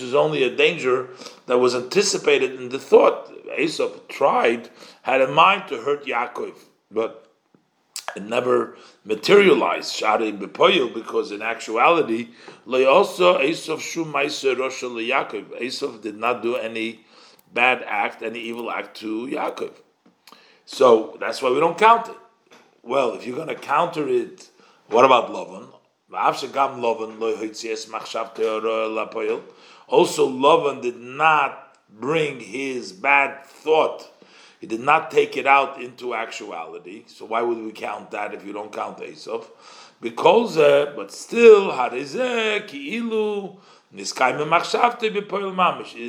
is 0.00 0.14
only 0.14 0.42
a 0.42 0.56
danger 0.56 1.08
that 1.46 1.58
was 1.58 1.74
anticipated 1.76 2.60
in 2.60 2.70
the 2.70 2.78
thought. 2.80 3.30
Esav 3.58 4.08
tried, 4.08 4.68
had 5.02 5.20
in 5.20 5.32
mind 5.32 5.68
to 5.68 5.80
hurt 5.82 6.04
Yaakov, 6.06 6.54
but 6.90 7.26
it 8.16 8.22
never 8.22 8.76
materialized. 9.04 9.92
Shari 9.94 10.32
bepoyil, 10.32 10.92
because 10.92 11.30
in 11.32 11.42
actuality, 11.42 12.30
also 12.66 13.38
Esav 13.38 13.80
shum 13.80 14.12
Yaakov. 14.12 15.60
Esav 15.60 16.00
did 16.02 16.16
not 16.16 16.42
do 16.42 16.56
any 16.56 17.04
bad 17.52 17.82
act, 17.86 18.22
any 18.22 18.40
evil 18.40 18.70
act 18.70 18.96
to 18.98 19.26
Yaakov. 19.26 19.72
So 20.64 21.16
that's 21.20 21.40
why 21.42 21.50
we 21.50 21.60
don't 21.60 21.78
count 21.78 22.08
it. 22.08 22.16
Well, 22.82 23.14
if 23.14 23.26
you're 23.26 23.36
going 23.36 23.48
to 23.48 23.54
counter 23.54 24.08
it, 24.08 24.48
what 24.88 25.04
about 25.04 25.30
Lavan? 25.30 25.68
Also, 26.12 26.48
Lavan 30.28 30.82
did 30.82 30.96
not 30.96 31.76
bring 31.88 32.40
his 32.40 32.92
bad 32.92 33.44
thought. 33.44 34.10
He 34.60 34.66
did 34.66 34.80
not 34.80 35.10
take 35.10 35.38
it 35.38 35.46
out 35.46 35.80
into 35.80 36.14
actuality. 36.14 37.04
So 37.06 37.24
why 37.24 37.40
would 37.40 37.56
we 37.56 37.72
count 37.72 38.10
that 38.10 38.34
if 38.34 38.44
you 38.46 38.52
don't 38.52 38.70
count 38.70 38.98
Esav? 38.98 39.46
Because, 40.02 40.58
uh, 40.58 40.92
but 40.94 41.10
still, 41.10 41.72
ki'ilu 41.72 43.56
It 43.92 44.00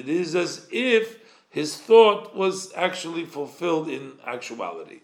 is 0.09 0.35
as 0.35 0.67
if 0.69 1.19
his 1.49 1.77
thought 1.77 2.35
was 2.35 2.73
actually 2.75 3.25
fulfilled 3.25 3.87
in 3.87 4.11
actuality. 4.25 4.99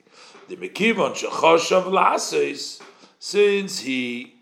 The 0.49 0.57
Mekivon 0.57 1.13
shechoshav 1.13 2.81
since 3.19 3.79
he 3.79 4.33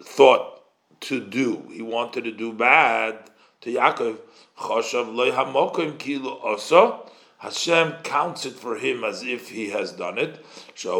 thought 0.00 0.62
to 1.00 1.20
do. 1.20 1.68
He 1.72 1.82
wanted 1.82 2.24
to 2.24 2.32
do 2.32 2.52
bad 2.52 3.30
to 3.62 3.70
Yaakov. 3.70 4.18
Choshav 4.58 5.14
loy 5.14 5.30
hamokim 5.30 5.98
kilu 5.98 6.42
oso 6.42 7.07
Hashem 7.38 7.92
counts 8.02 8.44
it 8.46 8.54
for 8.54 8.76
him 8.76 9.04
as 9.04 9.22
if 9.22 9.50
he 9.50 9.70
has 9.70 9.92
done 9.92 10.18
it. 10.18 10.44
For 10.74 10.90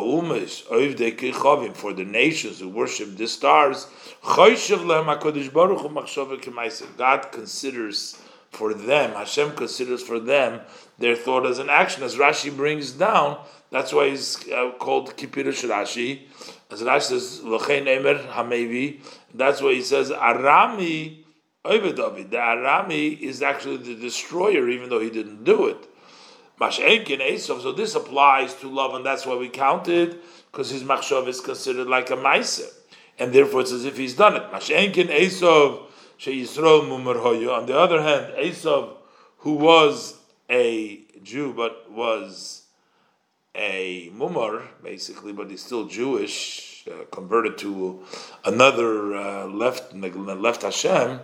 the 1.93 2.07
nations 2.09 2.61
who 2.61 2.69
worship 2.69 3.17
the 3.17 3.27
stars, 3.27 3.87
God 6.97 7.33
considers 7.33 8.17
for 8.51 8.73
them, 8.73 9.13
Hashem 9.13 9.53
considers 9.53 10.03
for 10.03 10.19
them 10.19 10.61
their 10.99 11.15
thought 11.17 11.45
as 11.47 11.59
an 11.59 11.69
action. 11.69 12.03
As 12.03 12.17
Rashi 12.17 12.57
brings 12.57 12.93
down, 12.93 13.39
that's 13.71 13.93
why 13.93 14.09
he's 14.09 14.49
uh, 14.49 14.73
called 14.79 15.17
Kipirush 15.17 15.69
Rashi. 15.69 16.23
As 16.71 16.83
Rashi 16.83 17.03
says, 17.03 17.43
L'chein 17.45 17.87
Emer 17.87 18.19
Hamevi, 18.19 19.01
that's 19.35 19.61
why 19.61 19.75
he 19.75 19.83
says, 19.83 20.11
Arami 20.11 21.25
Oivedavid. 21.65 22.31
The 22.31 22.39
Arami 22.39 23.21
is 23.21 23.43
actually 23.43 23.77
the 23.79 23.95
destroyer, 23.95 24.69
even 24.69 24.89
though 24.89 25.01
he 25.01 25.11
didn't 25.11 25.45
do 25.45 25.67
it. 25.67 25.89
So 26.61 27.73
this 27.73 27.95
applies 27.95 28.55
to 28.57 28.69
love, 28.69 28.95
and 28.95 29.07
that's 29.07 29.25
why 29.25 29.37
we 29.37 29.49
counted, 29.49 30.19
because 30.51 30.71
his 30.71 30.83
machshav 30.83 31.29
is 31.29 31.41
considered 31.41 31.87
like 31.87 32.11
a 32.11 32.17
ma'aser, 32.17 32.69
and 33.19 33.33
therefore 33.33 33.61
it's 33.61 33.73
as 33.73 33.85
if 33.85 33.97
he's 33.97 34.15
done 34.15 34.35
it. 34.37 34.43
Mashenkin 34.51 35.09
Esav 35.09 35.85
Yisrael 36.19 36.83
Mumar 36.83 37.23
Hoyu. 37.23 37.57
On 37.57 37.67
the 37.67 37.79
other 37.79 38.03
hand, 38.03 38.35
Esav, 38.37 38.97
who 39.39 39.53
was 39.55 40.19
a 40.51 41.01
Jew 41.23 41.53
but 41.53 41.91
was 41.93 42.65
a 43.55 44.11
Mumar, 44.11 44.67
basically, 44.83 45.33
but 45.33 45.51
he's 45.51 45.65
still 45.65 45.87
Jewish, 45.87 46.89
uh, 46.89 47.05
converted 47.13 47.57
to 47.59 48.03
another 48.45 49.15
uh, 49.15 49.47
left 49.47 49.95
left 49.95 50.63
Hashem, 50.63 51.21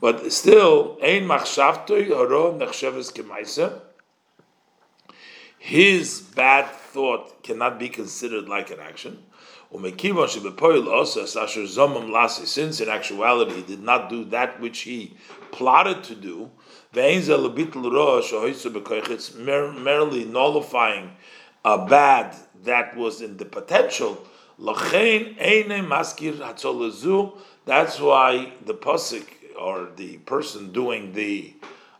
but 0.00 0.30
still, 0.30 0.98
Ein 1.02 1.26
Machshavtoi 1.26 2.08
Haro 2.08 2.58
Nechsheves 2.58 3.10
Kemaisa 3.10 3.80
his 5.66 6.20
bad 6.20 6.70
thought 6.70 7.42
cannot 7.42 7.76
be 7.76 7.88
considered 7.88 8.48
like 8.48 8.70
an 8.70 8.78
action. 8.78 9.20
Since 9.72 9.98
in 12.80 12.88
actuality 12.88 13.52
he 13.52 13.62
did 13.62 13.82
not 13.82 14.08
do 14.08 14.24
that 14.26 14.60
which 14.60 14.82
he 14.82 15.16
plotted 15.50 16.04
to 16.04 16.14
do, 16.14 16.52
merely 19.34 20.24
nullifying 20.24 21.16
a 21.64 21.84
bad 21.84 22.36
that 22.62 22.96
was 22.96 23.20
in 23.20 23.36
the 23.36 23.44
potential. 23.44 24.24
That's 24.60 24.92
why 27.98 28.52
the 28.64 28.74
pasuk 28.74 29.26
or 29.60 29.88
the 29.96 30.18
person 30.18 30.70
doing 30.70 31.12
the 31.12 31.54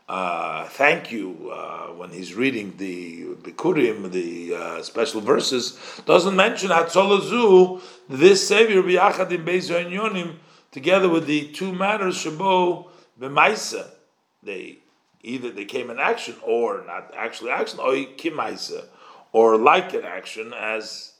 uh, 0.08 0.68
thank 0.68 1.10
you 1.10 1.50
uh, 1.52 1.88
when 1.88 2.10
he's 2.10 2.34
reading 2.34 2.74
the 2.76 3.24
Bikurim, 3.42 4.10
the 4.12 4.54
uh, 4.54 4.82
special 4.82 5.20
verses, 5.20 5.78
doesn't 6.06 6.36
mention 6.36 6.70
Hatzolazu, 6.70 7.80
this 8.08 8.46
Savior 8.46 8.82
Biyachadim 8.82 9.44
Yonim, 9.44 10.36
together 10.70 11.08
with 11.08 11.26
the 11.26 11.48
two 11.48 11.72
matters 11.72 12.16
Shabo 12.16 12.86
B'maisa. 13.20 13.88
They 14.42 14.78
either 15.22 15.50
they 15.50 15.64
came 15.64 15.90
in 15.90 15.98
action 15.98 16.36
or 16.42 16.84
not 16.86 17.12
actually 17.16 17.50
action, 17.50 17.80
or 17.80 17.94
Kimaisa, 17.94 18.84
or 19.32 19.56
like 19.56 19.92
an 19.92 20.04
action, 20.04 20.52
as 20.56 21.14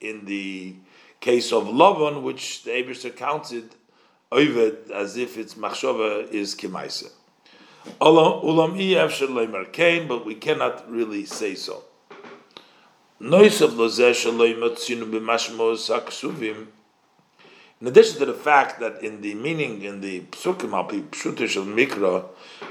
in 0.00 0.24
the 0.24 0.76
case 1.20 1.52
of 1.52 1.64
Lavan, 1.64 2.22
which 2.22 2.64
the 2.64 2.70
Abishter 2.70 3.14
counted 3.14 3.74
Oived 4.32 4.90
as 4.90 5.16
if 5.16 5.36
its 5.36 5.54
machshava 5.54 6.30
is 6.30 6.54
Kimaisa. 6.54 7.10
Ulam 8.00 10.08
but 10.08 10.26
we 10.26 10.34
cannot 10.34 10.90
really 10.90 11.24
say 11.24 11.54
so. 11.54 11.84
In 13.20 13.32
addition 13.34 13.70
to 18.18 18.26
the 18.26 18.34
fact 18.34 18.80
that 18.80 19.02
in 19.02 19.22
the 19.22 19.34
meaning 19.34 19.82
in 19.82 20.00
the 20.02 20.20
psukim 20.20 21.08
pshutish 21.10 21.56
of 21.56 21.66
mikra, 21.66 22.26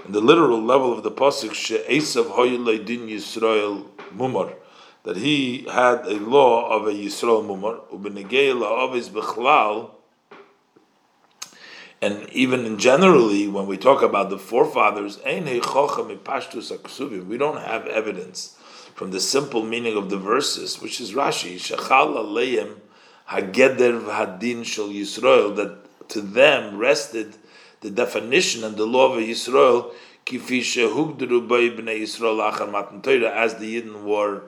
in 0.06 0.12
the 0.12 0.22
literal 0.22 0.62
level 0.62 0.94
of 0.94 1.04
the 1.04 1.12
pasuk 1.12 1.54
she'esav 1.54 2.26
hoyulei 2.26 2.86
din 2.86 3.08
Yisrael 3.08 3.86
mumar, 4.16 4.54
that 5.04 5.18
he 5.18 5.66
had 5.72 6.06
a 6.06 6.20
law 6.20 6.70
of 6.70 6.88
a 6.88 6.92
Yisrael 6.92 7.44
mumar 7.44 7.80
ubenegei 7.92 8.54
la'avis 8.54 9.10
bechlal 9.10 9.90
and 12.02 12.30
even 12.30 12.78
generally, 12.78 13.48
when 13.48 13.68
we 13.68 13.78
talk 13.78 14.02
about 14.02 14.30
the 14.30 14.38
forefathers, 14.38 15.20
we 15.26 17.38
don't 17.38 17.62
have 17.62 17.88
evidence 17.88 18.56
from 18.96 19.12
the 19.12 19.20
simple 19.20 19.64
meaning 19.64 19.98
of 19.98 20.10
the 20.10 20.18
verses, 20.18 20.82
which 20.82 21.02
is 21.02 21.14
Rashi, 21.14 21.60
Hageder 23.30 24.06
Hadin 24.06 24.64
Yisrael, 24.64 25.56
that 25.56 26.10
to 26.10 26.22
them 26.22 26.78
rested 26.78 27.36
the 27.82 27.90
definition 27.90 28.64
and 28.64 28.76
the 28.76 28.86
law 28.86 29.14
of 29.14 29.22
Yisrael, 29.22 29.94
as 33.32 33.56
the 33.56 33.82
Yidden 33.82 34.04
were 34.04 34.42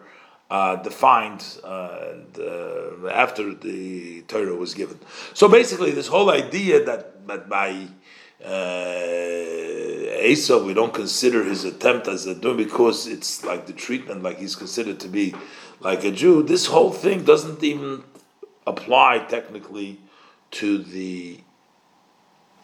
uh, 0.50 0.76
defined 0.78 1.46
uh, 1.64 1.98
and, 2.10 2.40
uh, 2.40 3.08
after 3.08 3.54
the 3.54 4.22
Torah 4.24 4.56
was 4.56 4.74
given. 4.74 5.00
So 5.34 5.48
basically, 5.48 5.92
this 5.92 6.08
whole 6.08 6.30
idea 6.30 6.84
that, 6.84 7.11
that 7.28 7.50
by 7.50 7.88
uh, 8.44 10.24
Esau 10.24 10.64
we 10.64 10.74
don't 10.74 10.94
consider 10.94 11.44
his 11.44 11.64
attempt 11.64 12.08
as 12.08 12.26
a 12.26 12.36
doing 12.36 12.58
because 12.58 13.08
it's 13.08 13.44
like 13.44 13.68
the 13.68 13.74
treatment, 13.74 14.24
like 14.24 14.40
he's 14.40 14.56
considered 14.56 15.00
to 15.02 15.08
be 15.08 15.34
like 15.80 16.04
a 16.04 16.12
Jew. 16.12 16.44
This 16.44 16.68
whole 16.68 16.92
thing 16.92 17.24
doesn't 17.24 17.64
even 17.64 18.04
apply 18.68 19.26
technically 19.30 20.00
to 20.52 20.78
the 20.80 21.40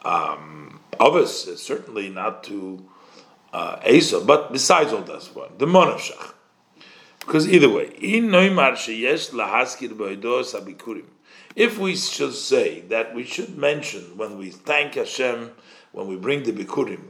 um, 0.04 0.80
others, 1.00 1.62
certainly 1.62 2.10
not 2.10 2.44
to 2.46 2.86
uh, 3.54 3.80
Esau. 3.88 4.24
But 4.24 4.52
besides 4.52 4.94
all 4.94 5.02
that, 5.02 5.24
one 5.34 5.50
the 5.58 5.66
Monavshach. 5.66 6.34
Because 7.20 7.48
either 7.50 7.70
way, 7.70 7.94
if 11.58 11.80
we 11.80 11.96
should 11.96 12.36
say 12.36 12.82
that 12.82 13.16
we 13.16 13.24
should 13.24 13.58
mention 13.58 14.16
when 14.16 14.38
we 14.38 14.52
thank 14.52 14.94
Hashem, 14.94 15.50
when 15.92 16.08
we 16.08 16.16
bring 16.16 16.44
the 16.44 16.52
bikurim, 16.52 17.10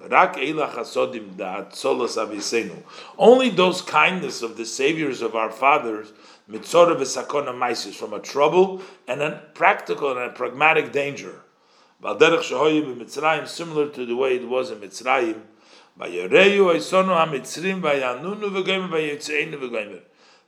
only 3.18 3.50
those 3.50 3.82
kindness 3.82 4.42
of 4.42 4.56
the 4.56 4.66
saviors 4.66 5.22
of 5.22 5.36
our 5.36 5.52
fathers, 5.52 6.14
from 6.48 8.14
a 8.14 8.20
trouble 8.20 8.82
and 9.06 9.22
a 9.22 9.44
practical 9.54 10.12
and 10.12 10.20
a 10.20 10.30
pragmatic 10.30 10.94
danger. 10.94 11.42
Similar 12.02 13.90
to 13.90 14.06
the 14.06 14.16
way 14.16 14.36
it 14.38 14.48
was 14.48 14.72
in 14.72 14.80
Mitzrayim, 14.80 15.42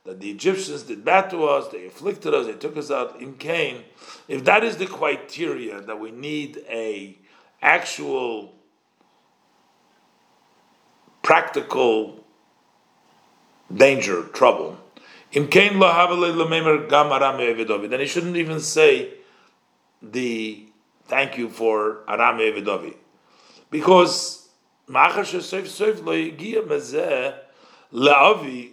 that 0.04 0.20
the 0.20 0.30
Egyptians 0.30 0.84
did 0.84 1.04
bad 1.04 1.28
to 1.30 1.44
us, 1.44 1.68
they 1.68 1.86
afflicted 1.86 2.32
us, 2.32 2.46
they 2.46 2.54
took 2.54 2.76
us 2.76 2.90
out 2.90 3.20
in 3.20 3.34
Cain. 3.34 3.84
If 4.28 4.44
that 4.44 4.64
is 4.64 4.78
the 4.78 4.86
criteria 4.86 5.80
that 5.82 6.00
we 6.00 6.10
need 6.10 6.64
a 6.68 7.18
actual 7.60 8.54
practical 11.22 12.24
danger, 13.72 14.24
trouble, 14.28 14.78
then 15.32 15.48
he 18.00 18.06
shouldn't 18.06 18.36
even 18.36 18.60
say 18.60 19.14
the 20.02 20.66
thank 21.06 21.36
you 21.36 21.48
for 21.50 21.98
Aram 22.08 22.38
Evidovi. 22.38 22.96
Because 23.70 24.48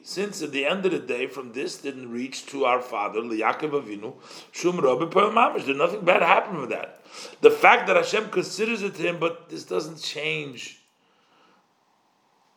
since 0.04 0.44
at 0.44 0.52
the 0.52 0.66
end 0.66 0.86
of 0.86 0.92
the 0.92 1.00
day, 1.00 1.26
from 1.26 1.54
this 1.54 1.78
didn't 1.78 2.12
reach 2.12 2.46
to 2.48 2.66
our 2.66 2.80
father, 2.80 3.22
Yaakov 3.22 3.72
Avinu, 3.72 4.14
Shum 4.52 4.78
Mamish. 4.78 5.66
There's 5.66 5.78
nothing 5.78 6.06
bad 6.06 6.22
happened 6.22 6.60
with 6.60 6.70
that. 6.70 7.04
The 7.42 7.50
fact 7.50 7.88
that 7.88 7.96
Hashem 7.96 8.30
considers 8.30 8.84
it 8.84 8.96
him, 8.98 9.20
but 9.20 9.50
this 9.50 9.64
doesn't 9.64 10.00
change 10.02 10.80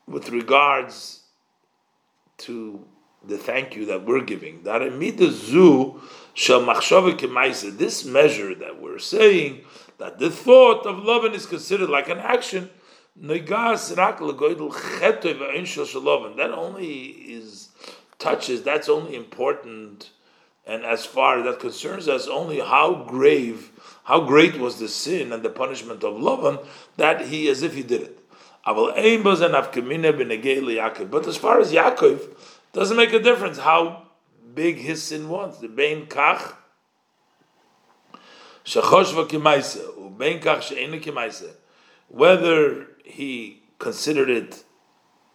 with 0.07 0.29
regards 0.29 1.23
to 2.39 2.85
the 3.27 3.39
thank 3.39 3.75
you 3.77 3.87
that 3.87 4.05
we're 4.05 4.25
giving. 4.25 4.63
That 4.65 4.83
This 7.77 8.05
measure 8.05 8.55
that 8.55 8.81
we're 8.81 8.99
saying, 8.99 9.65
that 9.99 10.19
the 10.19 10.31
thought 10.31 10.87
of 10.87 10.99
loving 11.05 11.33
is 11.33 11.47
considered 11.47 11.89
like 11.89 12.09
an 12.09 12.19
action 12.19 12.71
that 16.37 16.53
only 16.55 16.95
is 17.07 17.69
touches. 18.19 18.63
That's 18.63 18.89
only 18.89 19.15
important, 19.15 20.11
and 20.67 20.85
as 20.85 21.05
far 21.05 21.39
as 21.39 21.45
that 21.45 21.61
concerns 21.61 22.09
us, 22.09 22.27
only 22.27 22.61
how 22.61 23.05
grave, 23.07 23.73
how 24.05 24.21
great 24.21 24.59
was 24.59 24.79
the 24.79 24.89
sin 24.89 25.33
and 25.33 25.43
the 25.43 25.51
punishment 25.51 26.03
of 26.03 26.15
Lavan 26.15 26.65
that 26.97 27.27
he, 27.27 27.49
as 27.49 27.63
if 27.63 27.75
he 27.75 27.83
did 27.83 28.03
it. 28.03 28.17
But 28.65 28.97
as 31.27 31.37
far 31.37 31.61
as 31.61 31.73
Yaakov, 31.73 32.29
doesn't 32.73 32.97
make 32.97 33.13
a 33.13 33.21
difference 33.21 33.59
how 33.59 34.07
big 34.55 34.77
his 34.77 35.03
sin 35.03 35.29
was. 35.29 35.61
The 35.61 35.69
bein 35.69 36.07
kach 36.07 36.55
kimaisa. 41.01 41.51
Whether 42.09 42.89
he 43.05 43.63
considered 43.79 44.55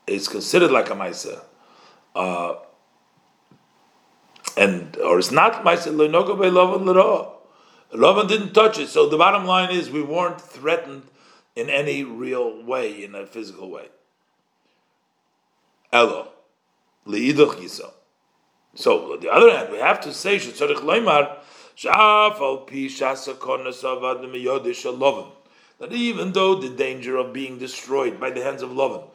it's 0.07 0.27
considered 0.27 0.71
like 0.71 0.89
a 0.89 0.93
maisa, 0.93 1.41
uh, 2.15 2.55
and 4.55 4.95
or 4.97 5.19
it's 5.19 5.31
not 5.31 5.63
maisa 5.63 5.93
leinoga 5.93 6.37
by 6.37 6.45
Lavan 6.45 6.85
l'roa. 6.85 7.31
Lavan 7.93 8.27
didn't 8.27 8.53
touch 8.53 8.79
it. 8.79 8.87
So 8.89 9.07
the 9.09 9.17
bottom 9.17 9.45
line 9.45 9.71
is 9.71 9.89
we 9.89 10.01
weren't 10.01 10.41
threatened 10.41 11.03
in 11.55 11.69
any 11.69 12.03
real 12.03 12.63
way, 12.63 13.03
in 13.03 13.15
a 13.15 13.25
physical 13.25 13.69
way. 13.69 13.87
Elo, 15.91 16.29
li'iduch 17.07 17.55
yiso. 17.55 17.91
So 18.75 19.13
on 19.13 19.19
the 19.21 19.29
other 19.29 19.51
hand, 19.51 19.71
we 19.71 19.77
have 19.77 20.01
to 20.01 20.13
say 20.13 20.35
shetzorich 20.37 20.81
leimar 20.81 21.37
shaf 21.77 22.39
al 22.41 22.57
pi 22.57 22.87
shasakonas 22.87 23.83
avad. 23.83 25.31
That 25.79 25.91
even 25.91 26.31
though 26.31 26.55
the 26.55 26.69
danger 26.69 27.17
of 27.17 27.33
being 27.33 27.57
destroyed 27.57 28.19
by 28.19 28.29
the 28.29 28.43
hands 28.43 28.61
of 28.61 28.69
Lovan, 28.69 29.09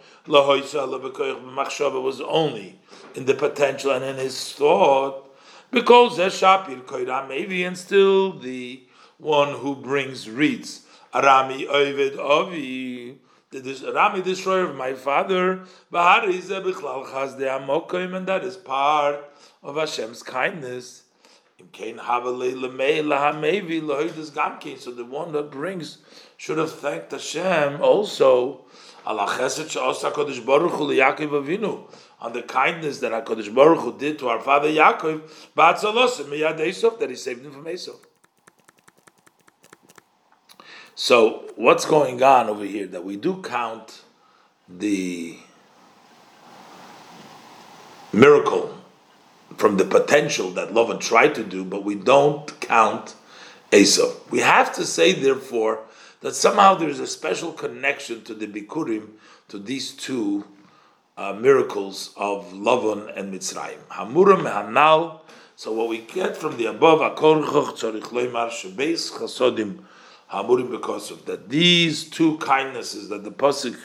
was 2.02 2.20
only 2.20 2.78
in 3.14 3.24
the 3.24 3.34
potential 3.34 3.92
and 3.92 4.04
in 4.04 4.16
his 4.16 4.52
thought, 4.52 5.26
because 5.70 6.18
Shapir 6.18 6.86
maybe 7.28 7.64
and 7.64 7.78
still 7.78 8.38
the 8.38 8.82
one 9.18 9.54
who 9.54 9.74
brings 9.74 10.28
reeds. 10.28 10.82
Arami 11.14 11.66
Ovid 11.66 12.14
Ovi, 12.14 13.16
the 13.50 13.60
Arami 13.60 14.22
destroyer 14.22 14.64
of 14.64 14.76
my 14.76 14.94
father, 14.94 15.64
and 15.92 18.26
that 18.26 18.44
is 18.44 18.56
part 18.56 19.24
of 19.62 19.76
Hashem's 19.76 20.22
kindness. 20.22 21.02
So 21.58 21.66
the 24.92 25.04
one 25.04 25.32
that 25.32 25.50
brings 25.50 25.98
should 26.40 26.56
have 26.56 26.72
thanked 26.72 27.12
Hashem 27.12 27.82
also 27.82 28.64
on 29.04 29.16
the 29.18 29.26
kindness 32.48 32.98
that 33.00 33.12
HaKadosh 33.12 33.54
Baruch 33.54 33.80
Hu 33.80 33.98
did 33.98 34.18
to 34.20 34.28
our 34.28 34.40
father 34.40 34.68
Yaakov, 34.68 35.20
that 36.98 37.10
he 37.10 37.16
saved 37.16 37.44
him 37.44 37.52
from 37.52 37.68
Esau. 37.68 37.92
So, 40.94 41.50
what's 41.56 41.84
going 41.84 42.22
on 42.22 42.48
over 42.48 42.64
here? 42.64 42.86
That 42.86 43.04
we 43.04 43.16
do 43.16 43.42
count 43.42 44.00
the 44.66 45.36
miracle 48.14 48.78
from 49.58 49.76
the 49.76 49.84
potential 49.84 50.48
that 50.52 50.70
Lavan 50.70 51.00
tried 51.00 51.34
to 51.34 51.44
do, 51.44 51.66
but 51.66 51.84
we 51.84 51.96
don't 51.96 52.58
count 52.60 53.14
Esau. 53.70 54.14
We 54.30 54.38
have 54.38 54.72
to 54.76 54.86
say, 54.86 55.12
therefore, 55.12 55.84
that 56.20 56.34
somehow 56.34 56.74
there 56.74 56.88
is 56.88 57.00
a 57.00 57.06
special 57.06 57.52
connection 57.52 58.22
to 58.24 58.34
the 58.34 58.46
Bikurim, 58.46 59.08
to 59.48 59.58
these 59.58 59.92
two 59.92 60.44
uh, 61.16 61.32
miracles 61.32 62.12
of 62.16 62.52
Lavan 62.52 63.16
and 63.18 63.32
Mitzrayim. 63.32 63.78
Hamurim 63.90 64.50
Hanal. 64.50 65.20
So 65.56 65.72
what 65.72 65.88
we 65.88 65.98
get 65.98 66.36
from 66.36 66.56
the 66.56 66.66
above, 66.66 67.00
Akor 67.00 67.42
Tzorich 67.42 68.04
Leimar 68.04 68.50
Shebeis 68.50 69.12
Chasodim 69.12 69.80
Hamurim 70.32 70.70
because 70.70 71.10
of 71.10 71.26
that. 71.26 71.48
These 71.48 72.08
two 72.08 72.38
kindnesses 72.38 73.08
that 73.08 73.24
the 73.24 73.30
pasuk 73.30 73.78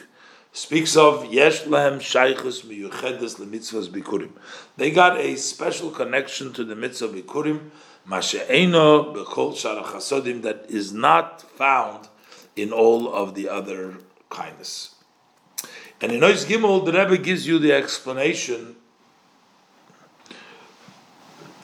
speaks 0.52 0.96
of 0.96 1.30
Yesh 1.30 1.64
Lehem 1.64 1.98
Shaychus 1.98 2.64
Miyuchedes 2.64 3.36
LeMitzvahs 3.38 3.88
Bikurim. 3.88 4.30
They 4.76 4.90
got 4.90 5.18
a 5.18 5.36
special 5.36 5.90
connection 5.90 6.52
to 6.54 6.64
the 6.64 6.74
mitzvah 6.74 7.08
Bikurim, 7.08 7.70
Mashe'eno 8.08 9.14
Bechol 9.14 9.52
Shara 9.52 9.84
Chasodim 9.84 10.42
that 10.42 10.64
is 10.70 10.92
not 10.94 11.42
found 11.42 12.08
in 12.56 12.72
all 12.72 13.12
of 13.12 13.34
the 13.34 13.48
other 13.48 13.98
kindness. 14.30 14.94
And 16.00 16.12
in 16.12 16.20
Ois 16.20 16.44
Gimel, 16.44 16.84
the 16.84 16.92
Rebbe 16.92 17.18
gives 17.18 17.46
you 17.46 17.58
the 17.58 17.72
explanation 17.72 18.76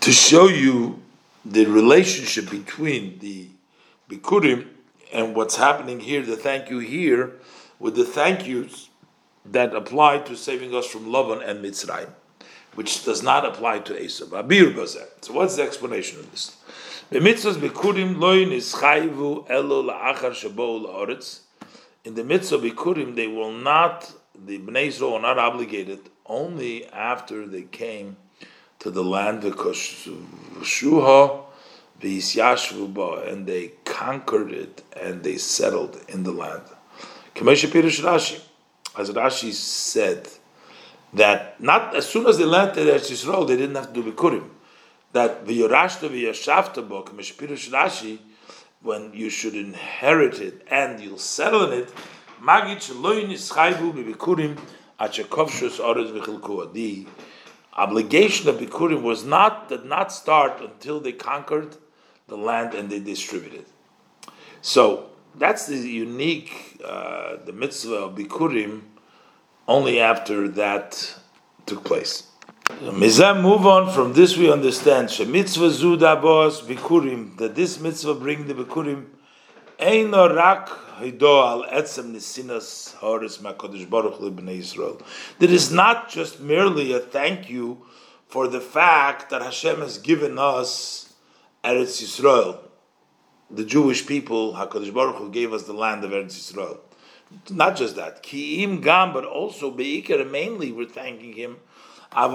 to 0.01 0.13
show 0.13 0.49
you 0.49 1.03
the 1.45 1.67
relationship 1.67 2.51
between 2.51 3.19
the 3.19 3.49
Bikurim 4.09 4.69
and 5.13 5.35
what's 5.35 5.57
happening 5.57 6.01
here, 6.01 6.23
the 6.23 6.37
thank 6.37 6.71
you 6.71 6.79
here, 6.79 7.33
with 7.79 7.95
the 7.97 8.05
thank 8.05 8.47
yous 8.47 8.89
that 9.45 9.75
apply 9.75 10.19
to 10.19 10.37
saving 10.37 10.75
us 10.75 10.87
from 10.87 11.07
Lavan 11.07 11.47
and 11.47 11.65
Mitzrayim, 11.65 12.11
which 12.75 13.05
does 13.05 13.23
not 13.23 13.45
apply 13.45 13.81
to 13.81 13.93
Esav. 13.93 14.29
Abir 14.29 14.73
Bazer. 14.75 15.07
So 15.21 15.33
what's 15.35 15.57
the 15.57 15.63
explanation 15.63 16.21
of 16.21 16.31
this? 16.31 16.57
In 17.11 17.19
the 17.19 17.21
mitzvah 17.21 17.59
bikurim, 22.59 23.17
they 23.17 23.27
will 23.27 23.53
not, 23.53 24.13
the 24.35 24.59
Bnei 24.59 24.87
Israel 24.87 25.15
are 25.15 25.21
not 25.21 25.39
obligated 25.39 26.11
only 26.27 26.87
after 26.87 27.47
they 27.47 27.63
came 27.63 28.17
to 28.79 28.91
the 28.91 29.03
land 29.03 29.45
of 29.45 29.57
Shuha, 29.57 31.45
and 33.29 33.47
they 33.47 33.73
conquered 33.85 34.51
it 34.53 34.83
and 35.01 35.23
they 35.23 35.37
settled 35.37 36.01
in 36.09 36.25
the 36.25 36.33
land. 36.33 36.63
As 38.95 39.11
Rashi 39.11 39.53
said, 39.53 40.29
that 41.15 41.61
not 41.61 41.95
as 41.95 42.09
soon 42.09 42.27
as 42.27 42.39
they 42.39 42.45
landed 42.45 42.89
at 42.89 43.03
Yisrael, 43.03 43.47
they 43.47 43.57
didn't 43.57 43.77
have 43.77 43.93
to 43.93 44.03
do 44.03 44.13
Bikurim. 44.13 44.49
That 45.13 45.45
v'yorashta 45.45 46.09
v'yashavta 46.09 46.89
bo 46.89 47.03
k'meshpirush 47.03 47.71
Rashi, 47.71 48.19
when 48.81 49.13
you 49.15 49.31
should 49.31 49.55
inherit 49.55 50.41
it 50.41 50.67
and 50.71 51.01
you'll 51.01 51.19
settle 51.19 51.71
in 51.71 51.83
it, 51.83 51.93
magit 52.43 52.79
shloin 52.79 53.31
yischayvu 53.31 53.93
b'bikurim 53.93 54.59
achekovshus 54.99 55.79
orez 55.81 56.11
v'chilkua. 56.13 56.73
The 56.73 57.07
obligation 57.75 58.49
of 58.49 58.57
Bikurim 58.57 59.03
was 59.03 59.25
not 59.25 59.69
did 59.69 59.85
not 59.85 60.13
start 60.13 60.61
until 60.61 61.01
they 61.01 61.13
conquered 61.13 61.77
the 62.29 62.37
land 62.37 62.75
and 62.75 62.91
they 62.91 63.01
distributed. 63.01 63.65
So 64.61 65.11
that's 65.35 65.67
the 65.67 65.77
unique, 65.77 66.81
uh, 66.85 67.37
the 67.45 67.53
mitzvah 67.53 67.95
of 67.95 68.15
Bikurim, 68.15 68.83
only 69.67 70.01
after 70.01 70.49
that 70.49 71.15
took 71.67 71.85
place. 71.85 72.29
Mizam 72.81 73.43
move 73.43 73.67
on 73.67 73.93
from 73.93 74.13
this 74.13 74.37
we 74.37 74.51
understand 74.51 75.09
mitzvah 75.29 75.69
zudabos 75.69 76.63
bikurim 76.63 77.37
that 77.37 77.55
this 77.55 77.79
mitzvah 77.79 78.15
bring 78.15 78.47
the 78.47 78.55
bikurim 78.55 79.07
eino 79.79 80.35
rak 80.35 80.69
hido 80.99 81.69
etzem 81.71 82.13
nisinas 82.13 82.95
horis 82.97 83.39
makodesh 83.39 83.89
baruch 83.89 84.19
libnei 84.21 84.59
Israel. 84.59 85.01
That 85.39 85.51
is 85.51 85.71
not 85.71 86.09
just 86.09 86.41
merely 86.41 86.93
a 86.93 86.99
thank 86.99 87.51
you 87.51 87.85
for 88.27 88.49
the 88.49 88.61
fact 88.61 89.31
that 89.31 89.43
Hashem 89.43 89.81
has 89.81 89.99
given 89.99 90.39
us 90.39 91.13
Eretz 91.63 92.03
Yisrael, 92.03 92.59
the 93.51 93.65
Jewish 93.65 94.07
people, 94.07 94.55
Hakadosh 94.55 94.93
Baruch 94.93 95.17
Hu 95.17 95.31
gave 95.31 95.53
us 95.53 95.65
the 95.65 95.75
land 95.75 96.03
of 96.03 96.11
Eretz 96.11 96.39
Yisrael. 96.39 96.79
Not 97.51 97.77
just 97.77 97.97
that, 97.97 98.23
Ki'im 98.23 98.83
Gam, 98.83 99.13
but 99.13 99.25
also 99.25 99.71
Beikar, 99.71 100.29
mainly 100.31 100.73
we're 100.73 100.87
thanking 100.87 101.35
him. 101.35 101.59
But 102.15 102.29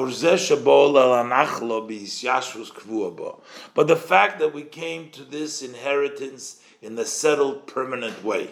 the 3.88 3.96
fact 3.96 4.40
that 4.40 4.54
we 4.54 4.64
came 4.64 5.12
to 5.12 5.24
this 5.24 5.62
inheritance 5.62 6.62
in 6.82 6.98
a 6.98 7.06
settled, 7.06 7.68
permanent 7.68 8.24
way. 8.24 8.50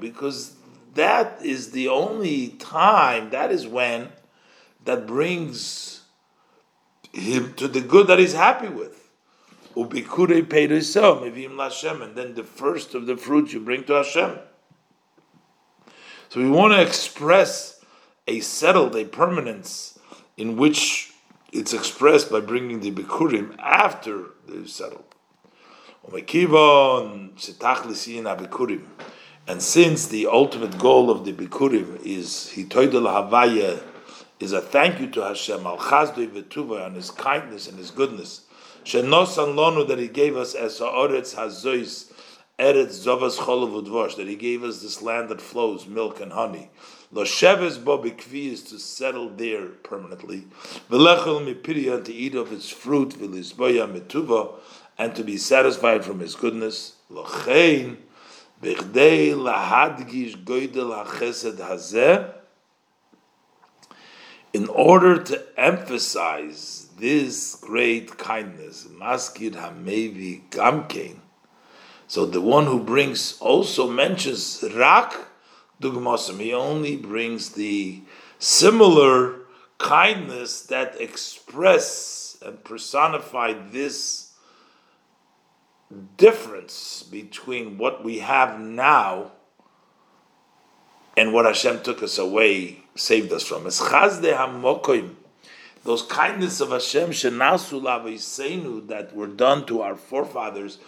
Because 0.00 0.54
that 0.94 1.38
is 1.42 1.70
the 1.70 1.88
only 1.88 2.48
time, 2.48 3.30
that 3.30 3.52
is 3.52 3.66
when 3.66 4.08
that 4.84 5.06
brings 5.06 6.02
him 7.12 7.54
to 7.54 7.68
the 7.68 7.80
good 7.80 8.08
that 8.08 8.18
he's 8.18 8.32
happy 8.32 8.68
with. 8.68 9.08
And 9.74 9.90
then 12.14 12.34
the 12.34 12.44
first 12.44 12.94
of 12.94 13.06
the 13.06 13.16
fruits 13.16 13.52
you 13.52 13.60
bring 13.60 13.84
to 13.84 13.92
Hashem. 13.94 14.38
So 16.28 16.40
we 16.40 16.50
want 16.50 16.72
to 16.74 16.82
express 16.82 17.84
a 18.26 18.40
settled, 18.40 18.96
a 18.96 19.04
permanence 19.04 19.98
in 20.36 20.56
which 20.56 21.12
it's 21.52 21.72
expressed 21.72 22.30
by 22.30 22.40
bringing 22.40 22.80
the 22.80 22.90
bikurim 22.90 23.56
after 23.58 24.26
they've 24.46 24.68
settled. 24.68 25.04
And 29.48 29.62
since 29.62 30.08
the 30.08 30.26
ultimate 30.26 30.78
goal 30.78 31.10
of 31.10 31.24
the 31.24 31.32
bikurim 31.32 32.04
is 32.04 32.52
hitoidel 32.54 33.30
havaya 33.30 33.82
is 34.38 34.52
a 34.52 34.60
thank 34.60 35.00
you 35.00 35.08
to 35.10 35.22
Hashem 35.22 35.66
al 35.66 35.78
chazdoi 35.78 36.28
v'tuva 36.28 36.84
on 36.84 36.94
His 36.94 37.10
kindness 37.10 37.68
and 37.68 37.78
His 37.78 37.90
goodness. 37.90 38.42
Shenosan 38.84 39.54
lonu 39.54 39.88
that 39.88 39.98
He 39.98 40.08
gave 40.08 40.36
us 40.36 40.54
as 40.54 40.78
ha'oretz 40.78 41.34
hazois 41.34 42.12
Eretz 42.58 43.04
Zavas 43.04 43.36
Cholav 43.36 44.16
that 44.16 44.26
He 44.26 44.34
gave 44.34 44.64
us 44.64 44.80
this 44.80 45.02
land 45.02 45.28
that 45.28 45.42
flows 45.42 45.86
milk 45.86 46.22
and 46.22 46.32
honey. 46.32 46.70
Losheves 47.12 47.84
bo 47.84 48.02
is 48.02 48.62
to 48.62 48.78
settle 48.78 49.28
there 49.28 49.66
permanently. 49.66 50.44
V'lechel 50.90 51.44
mipiria 51.44 52.02
to 52.02 52.14
eat 52.14 52.34
of 52.34 52.52
its 52.52 52.70
fruit. 52.70 53.10
V'lisboya 53.10 53.86
metuva 53.86 54.54
and 54.96 55.14
to 55.14 55.22
be 55.22 55.36
satisfied 55.36 56.02
from 56.02 56.20
His 56.20 56.34
goodness. 56.34 56.94
Lochein 57.12 57.98
bechdei 58.62 59.34
lahadgish 59.34 60.42
goydel 60.42 61.04
hachesed 61.04 61.58
hazeh. 61.58 62.32
In 64.54 64.66
order 64.68 65.22
to 65.22 65.46
emphasize 65.58 66.88
this 66.98 67.56
great 67.56 68.16
kindness, 68.16 68.86
maskid 68.98 69.52
hamevi 69.52 70.48
gamkein. 70.48 71.16
So 72.08 72.24
the 72.24 72.40
one 72.40 72.66
who 72.66 72.80
brings 72.80 73.38
also 73.40 73.88
mentions 73.88 74.64
rak 74.74 75.14
dugmasim. 75.80 76.40
He 76.40 76.54
only 76.54 76.96
brings 76.96 77.50
the 77.50 78.02
similar 78.38 79.40
kindness 79.78 80.62
that 80.62 81.00
express 81.00 82.38
and 82.44 82.62
personify 82.64 83.54
this 83.70 84.32
difference 86.16 87.02
between 87.10 87.78
what 87.78 88.04
we 88.04 88.18
have 88.18 88.60
now 88.60 89.32
and 91.16 91.32
what 91.32 91.46
Hashem 91.46 91.82
took 91.82 92.02
us 92.02 92.18
away, 92.18 92.84
saved 92.94 93.32
us 93.32 93.42
from. 93.42 93.64
Those 95.84 96.02
kindness 96.02 96.60
of 96.60 96.70
Hashem 96.70 97.10
that 98.88 99.10
were 99.14 99.26
done 99.26 99.66
to 99.66 99.82
our 99.82 99.96
forefathers 99.96 100.78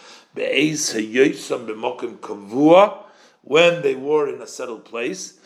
when 3.41 3.81
they 3.81 3.95
were 3.95 4.27
in 4.33 4.41
a 4.41 4.47
settled 4.47 4.85
place. 4.85 5.39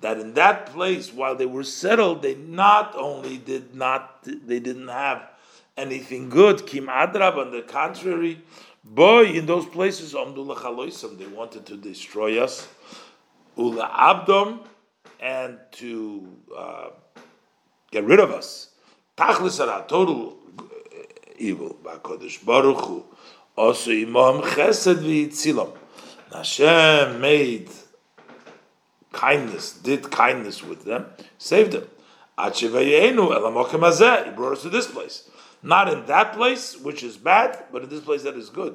That 0.00 0.18
in 0.18 0.32
that 0.34 0.66
place, 0.66 1.12
while 1.12 1.36
they 1.36 1.46
were 1.46 1.62
settled, 1.62 2.22
they 2.22 2.34
not 2.34 2.94
only 2.96 3.36
did 3.36 3.74
not, 3.74 4.22
they 4.22 4.58
didn't 4.58 4.88
have 4.88 5.28
anything 5.76 6.30
good. 6.30 6.66
Kim 6.66 6.86
adrab, 6.86 7.36
on 7.36 7.50
the 7.50 7.60
contrary, 7.62 8.40
boy, 8.82 9.24
in 9.26 9.44
those 9.44 9.66
places, 9.66 10.12
they 10.12 11.26
wanted 11.26 11.66
to 11.66 11.76
destroy 11.76 12.42
us. 12.42 12.66
Ula 13.56 13.90
abdom, 13.94 14.60
and 15.20 15.58
to 15.72 16.26
uh, 16.56 16.88
get 17.90 18.04
rid 18.04 18.20
of 18.20 18.30
us. 18.30 18.69
Tachlis 19.20 19.58
total 19.86 20.38
uh, 20.58 20.64
evil. 21.36 21.76
Ba'kodesh 21.84 22.42
Baruch 22.42 22.80
Hu, 22.86 23.04
also 23.54 23.90
imam 23.90 24.40
chesed 24.40 24.96
v'yitzilam. 24.96 25.76
Hashem 26.32 27.20
made 27.20 27.68
kindness, 29.12 29.74
did 29.74 30.10
kindness 30.10 30.62
with 30.62 30.84
them, 30.84 31.04
saved 31.36 31.72
them. 31.72 31.86
He 32.38 32.68
brought 32.70 34.52
us 34.52 34.62
to 34.62 34.70
this 34.70 34.86
place. 34.86 35.28
Not 35.62 35.92
in 35.92 36.06
that 36.06 36.32
place, 36.32 36.78
which 36.78 37.02
is 37.02 37.18
bad, 37.18 37.64
but 37.70 37.82
in 37.82 37.90
this 37.90 38.00
place 38.00 38.22
that 38.22 38.36
is 38.36 38.48
good. 38.48 38.74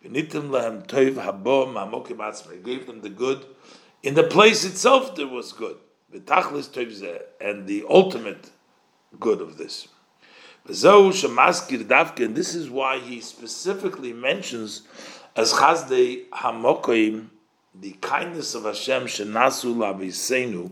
He 0.00 0.08
gave 0.08 0.32
them 0.32 0.50
the 3.02 3.12
good. 3.14 3.44
In 4.02 4.14
the 4.14 4.22
place 4.22 4.64
itself, 4.64 5.14
there 5.14 5.26
was 5.26 5.52
good. 5.52 5.76
And 6.10 7.66
the 7.66 7.84
ultimate 7.90 8.50
good 9.18 9.40
of 9.40 9.56
this. 9.58 9.88
And 10.64 10.74
this 10.76 12.54
is 12.54 12.70
why 12.70 12.98
he 12.98 13.20
specifically 13.20 14.12
mentions 14.12 14.82
as 15.34 15.52
Chazdei 15.52 16.28
Hamokoim, 16.30 17.28
the 17.74 17.92
kindness 18.00 18.54
of 18.54 18.64
Hashem 18.64 19.04
Shenasu 19.04 19.74
Lavisenu, 19.74 20.70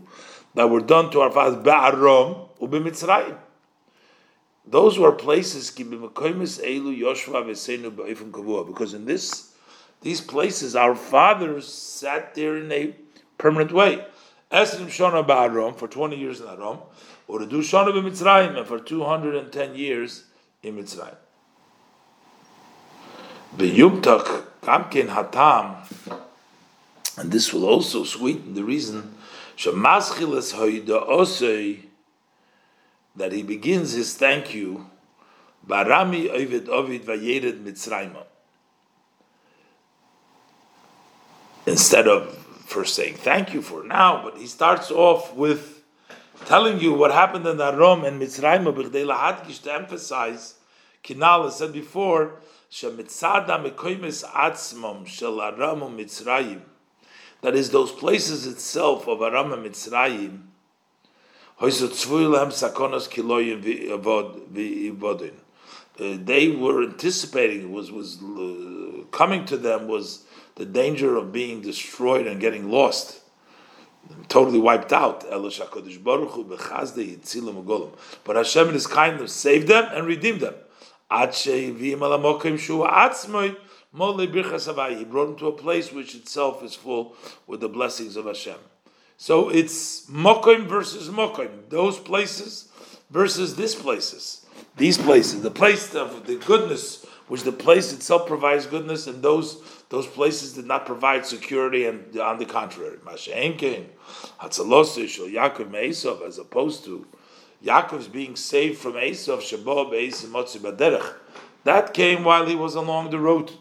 that 0.53 0.69
were 0.69 0.81
done 0.81 1.09
to 1.11 1.21
our 1.21 1.31
fathers 1.31 1.63
Ba'arom 1.63 2.49
Ubimitzrayim. 2.59 3.37
Those 4.65 4.99
were 4.99 5.11
places 5.11 5.71
because 8.67 8.93
in 8.93 9.05
this 9.05 9.53
these 10.01 10.21
places 10.21 10.75
our 10.75 10.95
fathers 10.95 11.67
sat 11.67 12.35
there 12.35 12.57
in 12.57 12.71
a 12.71 12.95
permanent 13.37 13.71
way. 13.71 14.05
Esrim 14.51 14.87
Shona 14.87 15.25
Ba'arom 15.25 15.75
for 15.75 15.87
20 15.87 16.15
years 16.15 16.41
in 16.41 16.47
Arom, 16.47 16.81
or 17.27 17.39
to 17.39 17.45
do 17.45 17.59
Shana 17.59 17.91
b'Mitzrayim, 17.91 18.57
and 18.57 18.67
for 18.67 18.79
210 18.79 19.75
years 19.75 20.25
in 20.63 20.77
Mitzrayim. 20.77 21.15
B'yumtak 23.57 24.43
kamkin 24.61 25.07
hatam, 25.09 25.75
and 27.17 27.31
this 27.31 27.53
will 27.53 27.65
also 27.65 28.03
sweeten 28.03 28.53
the 28.53 28.63
reason 28.63 29.15
shemaschilas 29.57 30.53
hoida 30.55 31.07
osei 31.07 31.85
that 33.15 33.31
he 33.31 33.43
begins 33.43 33.91
his 33.91 34.15
thank 34.15 34.53
you 34.53 34.89
barami 35.67 36.29
ovid 36.29 36.69
ovid 36.69 37.03
vayered 37.03 37.63
Mitzrayim. 37.63 38.15
Instead 41.65 42.07
of 42.07 42.37
first 42.65 42.95
saying 42.95 43.15
thank 43.15 43.53
you 43.53 43.61
for 43.61 43.83
now, 43.83 44.23
but 44.23 44.37
he 44.37 44.47
starts 44.47 44.89
off 44.89 45.33
with 45.35 45.80
telling 46.51 46.81
you 46.81 46.91
what 46.91 47.13
happened 47.13 47.47
in 47.47 47.55
Arom 47.55 48.05
and 48.05 48.21
Mitzrayim 48.21 48.65
to 49.63 49.73
emphasize, 49.73 50.55
Kinal 51.01 51.49
said 51.49 51.71
before, 51.71 52.41
Shemitzada 52.69 53.55
mekoimis 53.63 54.25
atzmom 54.25 55.07
shel 55.07 55.39
Aram 55.39 55.79
Mitzrayim, 55.97 56.59
that 57.39 57.55
is 57.55 57.69
those 57.69 57.93
places 57.93 58.45
itself 58.45 59.07
of 59.07 59.21
Aram 59.21 59.53
and 59.53 59.65
Mitzrayim, 59.65 60.41
uh, 65.99 66.17
they 66.25 66.49
were 66.49 66.83
anticipating 66.83 67.71
was 67.71 67.91
was 67.93 68.21
uh, 68.21 69.03
coming 69.11 69.45
to 69.45 69.55
them 69.55 69.87
was 69.87 70.25
the 70.55 70.65
danger 70.65 71.15
of 71.15 71.31
being 71.31 71.61
destroyed 71.61 72.27
and 72.27 72.41
getting 72.41 72.69
lost 72.69 73.20
totally 74.27 74.59
wiped 74.59 74.93
out. 74.93 75.23
But 78.23 78.35
Hashem 78.35 78.67
in 78.67 78.73
His 78.73 78.87
kindness 78.87 79.33
saved 79.33 79.67
them 79.67 79.89
and 79.93 80.07
redeemed 80.07 80.41
them. 80.41 80.55
He 81.11 81.95
brought 81.95 82.41
them 85.25 85.35
to 85.37 85.47
a 85.47 85.51
place 85.51 85.91
which 85.91 86.15
itself 86.15 86.63
is 86.63 86.75
full 86.75 87.15
with 87.47 87.59
the 87.59 87.69
blessings 87.69 88.15
of 88.15 88.25
Hashem. 88.25 88.57
So 89.17 89.49
it's 89.49 90.05
Mokim 90.07 90.67
versus 90.67 91.09
Mokim. 91.09 91.69
Those 91.69 91.99
places 91.99 92.69
versus 93.11 93.55
this 93.55 93.75
places. 93.75 94.45
These 94.77 94.97
places. 94.97 95.41
The 95.41 95.51
place 95.51 95.93
of 95.93 96.25
the 96.25 96.37
goodness, 96.37 97.05
which 97.27 97.43
the 97.43 97.51
place 97.51 97.93
itself 97.93 98.25
provides 98.25 98.65
goodness, 98.65 99.07
and 99.07 99.21
those 99.21 99.61
those 99.91 100.07
places 100.07 100.53
did 100.53 100.65
not 100.65 100.85
provide 100.85 101.25
security, 101.25 101.85
and 101.85 102.17
on 102.17 102.39
the 102.39 102.45
contrary, 102.45 102.95
Masha'enkein, 103.05 103.87
Hatzalosish, 104.39 105.19
or 105.19 105.27
Yaakov 105.29 105.69
Esav, 105.69 106.25
as 106.25 106.37
opposed 106.39 106.85
to 106.85 107.05
Yaakov's 107.61 108.07
being 108.07 108.37
saved 108.37 108.79
from 108.79 108.93
Esav, 108.93 109.39
Shabbat, 109.39 109.91
Motzi 110.27 110.59
Baderech. 110.59 111.15
That 111.65 111.93
came 111.93 112.23
while 112.23 112.45
he 112.45 112.55
was 112.55 112.73
along 112.73 113.09
the 113.09 113.19
road. 113.19 113.51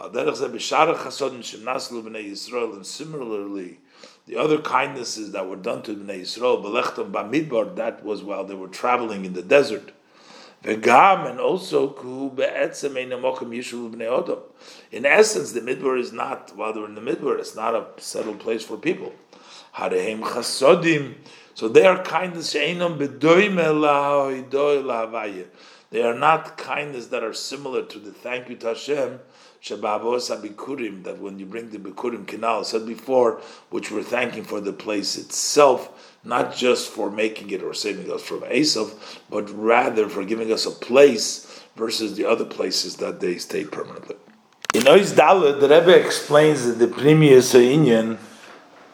And 0.00 0.14
similarly, 2.86 3.80
the 4.26 4.36
other 4.36 4.58
kindnesses 4.58 5.32
that 5.32 5.48
were 5.48 5.56
done 5.56 5.82
to 5.82 5.94
Bnei 5.94 6.20
Yisrael, 6.20 6.62
Belechtam 6.62 7.10
Bamidbar, 7.10 7.74
that 7.74 8.04
was 8.04 8.22
while 8.22 8.44
they 8.44 8.54
were 8.54 8.68
traveling 8.68 9.24
in 9.24 9.32
the 9.32 9.42
desert. 9.42 9.90
Vegam 10.64 11.30
and 11.30 11.38
also 11.38 11.88
In 14.90 15.06
essence, 15.06 15.52
the 15.52 15.60
midbar 15.60 15.98
is 15.98 16.12
not 16.12 16.52
while 16.56 16.72
they're 16.72 16.84
in 16.84 16.94
the 16.94 17.00
midbar, 17.00 17.38
it's 17.38 17.54
not 17.54 17.74
a 17.74 17.86
settled 17.98 18.40
place 18.40 18.64
for 18.64 18.76
people. 18.76 19.12
So 21.54 21.68
they 21.68 21.86
are 21.86 22.02
kindness 22.02 22.54
They 25.90 26.02
are 26.02 26.14
not 26.14 26.58
kindness 26.58 27.06
that 27.06 27.24
are 27.24 27.32
similar 27.32 27.82
to 27.82 27.98
the 27.98 28.12
thank 28.12 28.48
you 28.48 28.56
to 28.56 28.68
Hashem 28.68 29.20
that 29.60 31.16
when 31.20 31.38
you 31.38 31.46
bring 31.46 31.70
the 31.70 31.78
Bikurim 31.78 32.26
canal, 32.26 32.62
said 32.62 32.86
before, 32.86 33.40
which 33.70 33.90
we're 33.90 34.02
thanking 34.02 34.44
for 34.44 34.60
the 34.60 34.72
place 34.72 35.16
itself, 35.16 36.16
not 36.22 36.54
just 36.54 36.90
for 36.90 37.10
making 37.10 37.50
it 37.50 37.62
or 37.62 37.74
saving 37.74 38.10
us 38.12 38.22
from 38.22 38.40
Esav, 38.42 38.94
but 39.28 39.50
rather 39.50 40.08
for 40.08 40.24
giving 40.24 40.52
us 40.52 40.64
a 40.64 40.70
place 40.70 41.64
versus 41.74 42.16
the 42.16 42.24
other 42.24 42.44
places 42.44 42.96
that 42.96 43.20
they 43.20 43.36
stay 43.38 43.64
permanently. 43.64 44.16
In 44.74 44.82
Ois 44.82 45.12
Dalet, 45.12 45.60
the 45.60 45.68
Rebbe 45.68 45.98
explains 45.98 46.66
in 46.66 46.78
the 46.78 46.88
previous 46.88 47.54
Inyan 47.54 48.18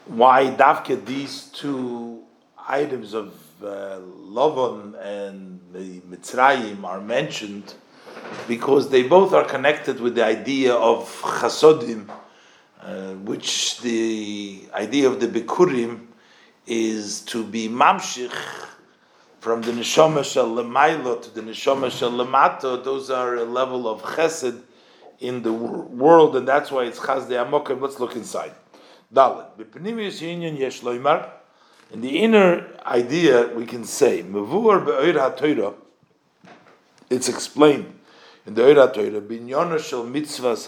why 0.07 0.47
Davke 0.47 1.05
these 1.05 1.45
two 1.45 2.23
items 2.67 3.13
of 3.13 3.44
uh, 3.62 4.01
Lavan 4.31 4.95
and 5.01 5.61
Mitzrayim 5.73 6.85
are 6.85 7.01
mentioned 7.01 7.75
because 8.47 8.90
they 8.90 9.03
both 9.03 9.33
are 9.33 9.45
connected 9.45 10.01
with 10.01 10.14
the 10.14 10.25
idea 10.25 10.75
of 10.75 11.09
chasodim, 11.23 12.09
uh, 12.81 13.12
which 13.14 13.81
the 13.81 14.62
idea 14.75 15.09
of 15.09 15.21
the 15.21 15.27
bikurim 15.27 16.07
is 16.67 17.21
to 17.23 17.45
be 17.45 17.69
mamshich 17.69 18.33
from 19.40 19.61
the 19.62 19.73
neshama 19.73 20.25
shel 20.25 20.55
to 20.55 21.35
the 21.35 21.43
neshama 21.43 21.90
shel. 21.90 22.83
Those 22.83 23.11
are 23.11 23.37
a 23.37 23.45
level 23.45 23.88
of 23.88 24.03
chesed 24.03 24.62
in 25.21 25.43
the 25.43 25.53
world, 25.53 26.37
and 26.37 26.49
that's 26.49 26.71
why 26.71 26.85
it's 26.85 26.99
chaz 26.99 27.29
de 27.29 27.35
amokim. 27.35 27.81
Let's 27.81 28.01
look 28.01 28.17
inside. 28.17 28.53
Dalet. 29.12 29.49
In 31.95 32.01
the 32.01 32.19
inner 32.19 32.67
idea, 32.85 33.55
we 33.55 33.67
can 33.67 33.85
say, 33.85 34.19
it's 37.09 37.29
explained 37.29 38.01
in 38.45 38.55
the 38.55 38.65
Ohr 38.65 38.75
HaTorah, 38.75 39.21
Binyona 39.21 39.79
shel 39.79 40.05
mitzvahs 40.05 40.67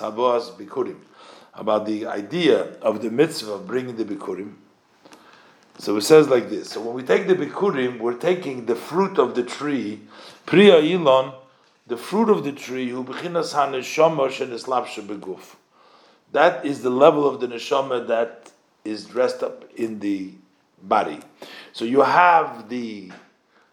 bikurim, 0.57 0.99
about 1.53 1.85
the 1.85 2.07
idea 2.07 2.77
of 2.81 3.03
the 3.03 3.11
mitzvah 3.11 3.55
of 3.55 3.67
bringing 3.67 3.97
the 3.97 4.05
bikurim. 4.05 4.55
So 5.79 5.97
it 5.97 6.03
says 6.03 6.29
like 6.29 6.49
this. 6.49 6.71
So 6.71 6.81
when 6.81 6.95
we 6.95 7.03
take 7.03 7.27
the 7.27 7.35
bikurim, 7.35 7.99
we're 7.99 8.15
taking 8.15 8.67
the 8.67 8.77
fruit 8.77 9.19
of 9.19 9.35
the 9.35 9.43
tree, 9.43 10.03
priya 10.47 10.79
ilon, 10.79 11.35
the 11.89 11.97
fruit 11.97 12.29
of 12.29 12.45
the 12.45 12.53
tree, 12.53 12.91
who 12.91 13.03
bechinas 13.03 13.53
haneshama 13.53 14.29
sheneslapshe 14.29 15.05
beguf. 15.05 15.57
That 16.31 16.65
is 16.65 16.83
the 16.83 16.91
level 16.91 17.29
of 17.29 17.41
the 17.41 17.49
neshama 17.49 18.07
that 18.07 18.53
is 18.85 19.07
dressed 19.07 19.43
up 19.43 19.65
in 19.75 19.99
the 19.99 20.31
body. 20.83 21.21
So 21.73 21.85
you 21.85 22.03
have 22.03 22.69
the 22.69 23.12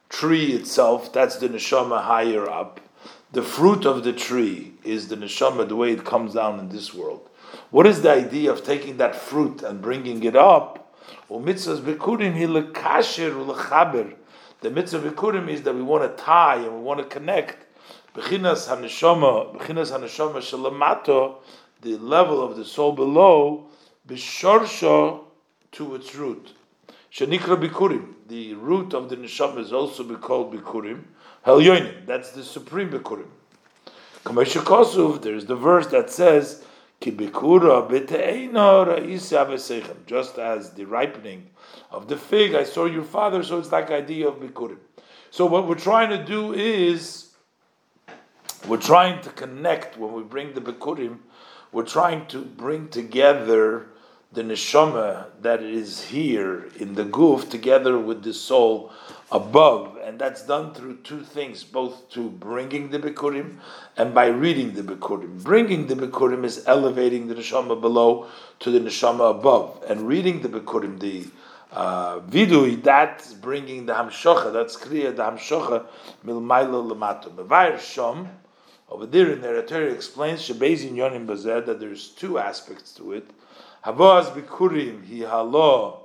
tree 0.09 0.53
itself, 0.53 1.11
that's 1.11 1.37
the 1.37 1.49
neshama 1.49 2.01
higher 2.01 2.49
up 2.49 2.79
the 3.33 3.41
fruit 3.41 3.85
of 3.85 4.03
the 4.03 4.13
tree 4.13 4.73
is 4.83 5.07
the 5.07 5.17
neshama, 5.17 5.67
the 5.67 5.75
way 5.75 5.91
it 5.91 6.05
comes 6.05 6.35
down 6.35 6.59
in 6.59 6.69
this 6.69 6.93
world. 6.93 7.27
What 7.71 7.87
is 7.87 8.03
the 8.03 8.11
idea 8.11 8.51
of 8.51 8.63
taking 8.63 8.97
that 8.97 9.15
fruit 9.15 9.63
and 9.63 9.81
bringing 9.81 10.23
it 10.23 10.35
up? 10.35 10.95
The 11.27 11.39
mitzvah 11.39 11.81
bikurim 11.81 12.37
is 15.49 15.63
that 15.63 15.75
we 15.75 15.81
want 15.81 16.03
to 16.03 16.09
tie 16.23 16.57
and 16.57 16.75
we 16.75 16.81
want 16.81 16.99
to 16.99 17.05
connect. 17.05 17.65
The 18.13 18.21
level 21.97 22.43
of 22.43 22.55
the 22.55 22.65
soul 22.65 22.91
below, 22.91 23.65
bishorsha 24.07 25.21
to 25.71 25.95
its 25.95 26.15
root. 26.15 26.53
Shanikra 27.13 27.61
bikurim, 27.61 28.13
the 28.27 28.55
root 28.55 28.95
of 28.95 29.09
the 29.09 29.15
neshama 29.15 29.59
is 29.59 29.71
also 29.71 30.03
be 30.03 30.15
called 30.15 30.51
bikurim. 30.51 31.03
Helyonim, 31.45 32.07
that's 32.07 32.31
the 32.31 32.43
supreme 32.43 32.89
Bikurim. 32.89 33.27
Kamesha 34.23 34.63
Kosov, 34.63 35.21
there's 35.21 35.45
the 35.45 35.55
verse 35.55 35.85
that 35.87 36.09
says, 36.09 36.63
just 40.05 40.39
as 40.39 40.71
the 40.71 40.85
ripening 40.85 41.49
of 41.91 42.07
the 42.07 42.15
fig, 42.15 42.55
I 42.55 42.63
saw 42.63 42.85
your 42.85 43.03
father, 43.03 43.43
so 43.43 43.59
it's 43.59 43.71
like 43.71 43.91
idea 43.91 44.29
of 44.29 44.35
Bikurim. 44.35 44.79
So 45.29 45.45
what 45.45 45.67
we're 45.67 45.75
trying 45.75 46.09
to 46.09 46.23
do 46.23 46.53
is, 46.53 47.31
we're 48.67 48.77
trying 48.77 49.21
to 49.21 49.29
connect, 49.31 49.97
when 49.97 50.13
we 50.13 50.23
bring 50.23 50.53
the 50.53 50.61
Bikurim, 50.61 51.19
we're 51.73 51.83
trying 51.83 52.25
to 52.27 52.39
bring 52.39 52.87
together 52.87 53.89
the 54.33 54.41
neshama 54.41 55.25
that 55.41 55.61
is 55.61 56.05
here 56.05 56.67
in 56.79 56.95
the 56.95 57.05
goof 57.05 57.49
together 57.49 57.99
with 57.99 58.23
the 58.23 58.33
soul 58.33 58.91
above, 59.31 59.97
and 60.03 60.19
that's 60.19 60.43
done 60.43 60.73
through 60.73 60.97
two 60.97 61.21
things, 61.21 61.63
both 61.63 62.09
to 62.09 62.29
bringing 62.29 62.89
the 62.89 62.99
Bikurim 62.99 63.57
and 63.97 64.13
by 64.13 64.27
reading 64.27 64.73
the 64.73 64.81
Bikurim. 64.81 65.43
Bringing 65.43 65.87
the 65.87 65.95
Bikurim 65.95 66.43
is 66.43 66.63
elevating 66.67 67.27
the 67.27 67.35
Neshama 67.35 67.79
below 67.79 68.27
to 68.59 68.71
the 68.71 68.79
Neshama 68.79 69.31
above, 69.31 69.83
and 69.87 70.07
reading 70.07 70.41
the 70.41 70.49
Bikurim, 70.49 70.99
the 70.99 71.25
uh, 71.71 72.19
vidui, 72.19 72.81
that's 72.81 73.33
bringing 73.33 73.85
the 73.85 73.93
Hamshocha, 73.93 74.53
that's 74.53 74.77
Kriya, 74.77 75.15
the 75.15 75.23
Hamshocha, 75.23 75.85
Milmailo 76.25 76.91
Lamato. 76.91 77.29
Mevair 77.29 77.75
Shom, 77.77 78.27
over 78.89 79.07
there 79.07 79.31
in 79.31 79.41
the 79.41 79.63
Torah 79.63 79.91
explains 79.91 80.47
Shebezin 80.47 80.93
Yonim 80.93 81.25
Bazer 81.25 81.65
that 81.65 81.79
there's 81.79 82.09
two 82.09 82.37
aspects 82.37 82.93
to 82.93 83.13
it. 83.13 83.27
Havaz 83.85 84.31
Bikurim, 84.31 85.05
Hi 85.09 85.29
Halo, 85.29 85.99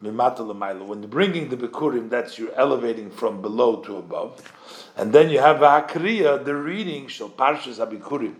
when 0.00 1.06
bringing 1.06 1.50
the 1.50 1.56
Bikurim, 1.56 2.08
that's 2.08 2.38
you're 2.38 2.54
elevating 2.54 3.10
from 3.10 3.42
below 3.42 3.76
to 3.82 3.98
above. 3.98 4.40
And 4.96 5.12
then 5.12 5.28
you 5.28 5.38
have 5.38 5.58
Hakriya, 5.58 6.42
the 6.46 6.54
reading, 6.54 7.08
Shal 7.08 7.28
Parshas 7.28 7.76
HaBikurim. 7.78 8.36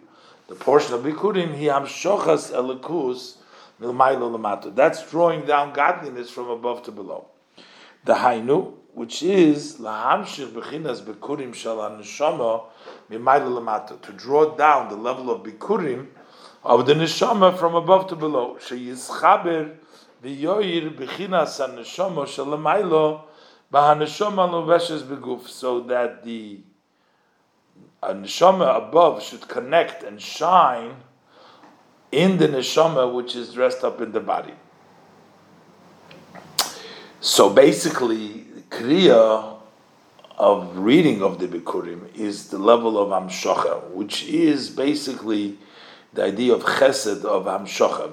The 0.48 0.54
portion 0.54 0.94
of 0.94 1.02
Bikurim, 1.02 1.50
Hi 1.50 1.78
Hamshochas 1.78 2.52
Elikus 2.52 3.36
Milmailo 3.82 4.34
Lamato. 4.34 4.74
That's 4.74 5.10
drawing 5.10 5.44
down 5.44 5.74
godliness 5.74 6.30
from 6.30 6.48
above 6.48 6.84
to 6.84 6.90
below. 6.90 7.26
The 8.06 8.14
Hainu, 8.14 8.72
which 8.94 9.22
is 9.22 9.76
Lahamshir 9.76 10.48
Bechinas 10.48 11.02
Bikurim 11.02 11.54
Shal 11.54 11.76
HaNeshama 11.76 12.64
Milmailo. 13.10 14.00
To 14.00 14.12
draw 14.12 14.56
down 14.56 14.88
the 14.88 14.96
level 14.96 15.30
of 15.30 15.42
Bikurim 15.42 16.06
of 16.64 16.86
the 16.86 16.94
Neshama 16.94 17.58
from 17.58 17.74
above 17.74 18.08
to 18.08 18.16
below. 18.16 18.56
Sheyizchaber 18.60 19.76
v'yoyir 20.22 20.96
b'chinas 20.96 21.60
haneshama 21.60 22.24
shalamaylo 22.26 23.22
b'haneshama 23.72 24.48
loveshes 24.48 25.02
beguf, 25.02 25.46
so 25.46 25.80
that 25.80 26.24
the 26.24 26.60
neshama 28.02 28.76
above 28.88 29.22
should 29.22 29.46
connect 29.48 30.02
and 30.02 30.20
shine 30.20 30.96
in 32.12 32.38
the 32.38 32.48
neshama 32.48 33.12
which 33.12 33.34
is 33.34 33.52
dressed 33.52 33.84
up 33.84 34.00
in 34.00 34.12
the 34.12 34.20
body. 34.20 34.54
So 37.20 37.50
basically, 37.50 38.46
kriya 38.70 39.58
of 40.36 40.76
reading 40.76 41.22
of 41.22 41.38
the 41.38 41.46
Bikurim 41.46 42.14
is 42.14 42.48
the 42.48 42.58
level 42.58 42.98
of 42.98 43.08
Amshocha, 43.10 43.90
which 43.90 44.24
is 44.24 44.68
basically 44.68 45.56
the 46.14 46.22
idea 46.24 46.54
of 46.54 46.62
chesed 46.62 47.24
of 47.24 47.44
Amshocha. 47.46 48.10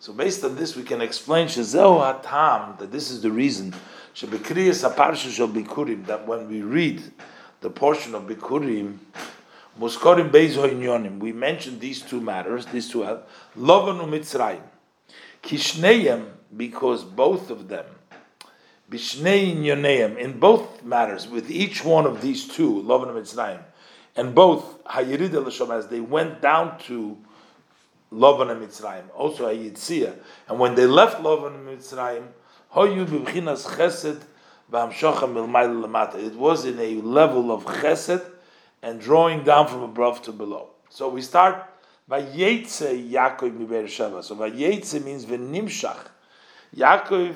So 0.00 0.12
based 0.12 0.44
on 0.44 0.56
this, 0.56 0.76
we 0.76 0.82
can 0.82 1.00
explain 1.02 1.48
Shezeu 1.48 2.22
Hatam 2.22 2.78
that 2.78 2.90
this 2.90 3.10
is 3.10 3.20
the 3.20 3.30
reason 3.30 3.74
Shebekriyas 4.14 4.90
Aparsha 4.90 5.30
Shel 5.30 5.48
Bikurim 5.48 6.06
that 6.06 6.26
when 6.26 6.48
we 6.48 6.62
read 6.62 7.02
the 7.60 7.70
portion 7.70 8.14
of 8.14 8.22
Bikurim, 8.24 8.98
Muskorim 9.78 10.30
Beizo 10.30 10.68
Inyonim, 10.68 11.18
we 11.18 11.32
mentioned 11.32 11.80
these 11.80 12.02
two 12.02 12.20
matters, 12.20 12.66
these 12.66 12.90
two 12.90 13.02
have 13.02 13.22
Lovan 13.56 14.00
Mitzrayim, 14.08 14.62
Kishneyem 15.42 16.26
because 16.56 17.04
both 17.04 17.50
of 17.50 17.68
them, 17.68 17.84
Bishnei 18.90 20.18
in 20.18 20.40
both 20.40 20.82
matters, 20.82 21.28
with 21.28 21.50
each 21.50 21.84
one 21.84 22.06
of 22.06 22.22
these 22.22 22.48
two, 22.48 22.82
Lovan 22.82 23.14
Mitzrayim, 23.14 23.62
and 24.18 24.34
both 24.34 24.82
Hayirid 24.82 25.32
El 25.32 25.72
as 25.72 25.86
they 25.86 26.00
went 26.00 26.42
down 26.42 26.76
to 26.80 27.16
Lovan 28.12 28.50
and 28.50 28.60
Mitzrayim, 28.60 29.04
also 29.14 29.46
a 29.46 29.54
Yitzia. 29.56 30.12
And 30.48 30.58
when 30.58 30.74
they 30.74 30.86
left 30.86 31.22
Lovan 31.22 31.54
and 31.54 31.68
Mitzrayim, 31.68 32.26
Hoyu 32.74 33.06
b'chinas 33.06 33.64
chesed 33.76 34.22
v'hamshocha. 34.72 36.16
It 36.16 36.34
was 36.34 36.64
in 36.64 36.80
a 36.80 37.00
level 37.00 37.52
of 37.52 37.64
chesed 37.64 38.24
and 38.82 39.00
drawing 39.00 39.44
down 39.44 39.68
from 39.68 39.82
above 39.82 40.20
to 40.22 40.32
below. 40.32 40.70
So 40.90 41.08
we 41.08 41.22
start 41.22 41.64
by 42.08 42.22
Yetze 42.22 43.10
Yaakov 43.10 43.56
miber 43.56 43.84
Sheva. 43.84 44.24
So 44.24 44.34
by 44.34 44.50
Yetze 44.50 45.04
means 45.04 45.26
v'nimshach. 45.26 46.08
Yaakov 46.76 47.34